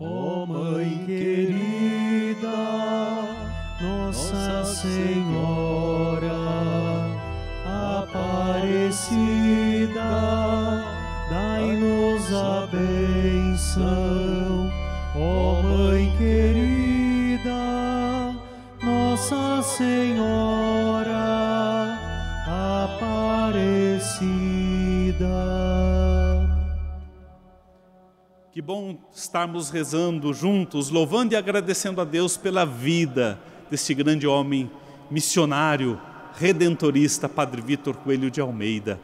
[0.00, 2.48] ó Mãe querida,
[3.80, 6.32] Nossa Senhora
[8.00, 9.20] Aparecida,
[11.30, 14.70] dai-nos a benção,
[15.16, 17.50] ó Mãe querida,
[18.82, 21.18] Nossa Senhora
[22.84, 23.98] Aparecida.
[28.50, 33.38] Que bom estarmos rezando juntos, louvando e agradecendo a Deus pela vida
[33.70, 34.70] deste grande homem
[35.10, 36.00] missionário,
[36.34, 38.98] redentorista, Padre Vitor Coelho de Almeida.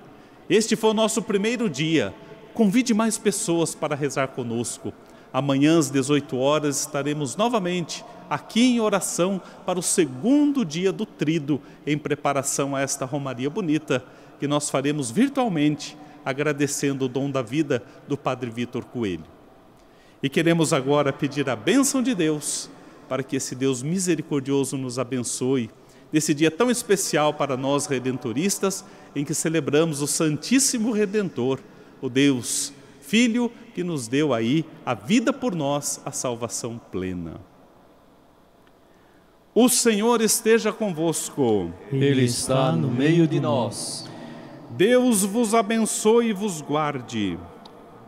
[0.49, 2.15] Este foi o nosso primeiro dia.
[2.55, 4.95] Convide mais pessoas para rezar conosco.
[5.31, 11.61] Amanhã às 18 horas estaremos novamente aqui em oração para o segundo dia do Trido,
[11.87, 14.03] em preparação a esta Romaria bonita
[14.41, 19.34] que nós faremos virtualmente, agradecendo o dom da vida do Padre Vitor Coelho.
[20.25, 22.71] E queremos agora pedir a bênção de Deus,
[23.11, 25.69] para que esse Deus misericordioso nos abençoe
[26.11, 28.83] nesse dia tão especial para nós redentoristas,
[29.15, 31.61] em que celebramos o Santíssimo Redentor,
[32.01, 32.73] o Deus
[33.03, 37.39] Filho que nos deu aí a vida por nós, a salvação plena.
[39.55, 41.71] O Senhor esteja convosco.
[41.93, 44.09] Ele está no meio de nós.
[44.71, 47.39] Deus vos abençoe e vos guarde.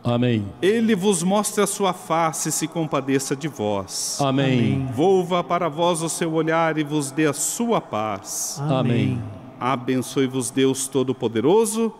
[0.07, 0.47] Amém.
[0.63, 4.19] Ele vos mostre a sua face e se compadeça de vós.
[4.21, 4.87] Amém.
[4.95, 8.61] Volva para vós o seu olhar e vos dê a sua paz.
[8.63, 9.21] Amém.
[9.59, 11.93] Abençoe-vos Deus Todo-Poderoso,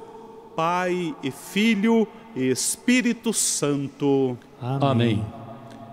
[0.55, 4.39] Pai e Filho e Espírito Santo.
[4.61, 5.25] Amém.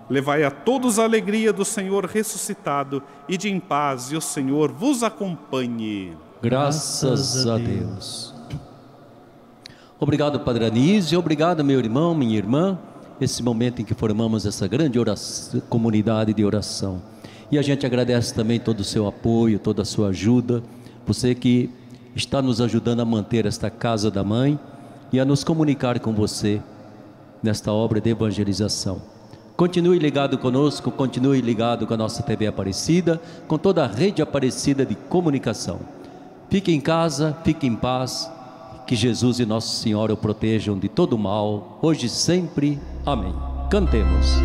[0.10, 4.72] Levai a todos a alegria do Senhor ressuscitado e de em paz, e o Senhor
[4.72, 6.16] vos acompanhe.
[6.42, 8.33] Graças a Deus.
[10.00, 11.20] Obrigado, Padre Anísio.
[11.20, 12.78] Obrigado, meu irmão, minha irmã.
[13.22, 17.02] Esse momento em que formamos essa grande oração, comunidade de oração.
[17.52, 20.64] E a gente agradece também todo o seu apoio, toda a sua ajuda.
[21.06, 21.70] Você que
[22.16, 24.60] está nos ajudando a manter esta casa da mãe
[25.12, 26.62] e a nos comunicar com você
[27.42, 29.02] nesta obra de evangelização.
[29.56, 34.84] Continue ligado conosco, continue ligado com a nossa TV Aparecida, com toda a rede Aparecida
[34.84, 35.80] de comunicação.
[36.50, 38.32] Fique em casa, fique em paz,
[38.86, 42.80] que Jesus e Nossa Senhora o protejam de todo mal, hoje e sempre.
[43.06, 43.34] Amém.
[43.70, 44.38] Cantemos.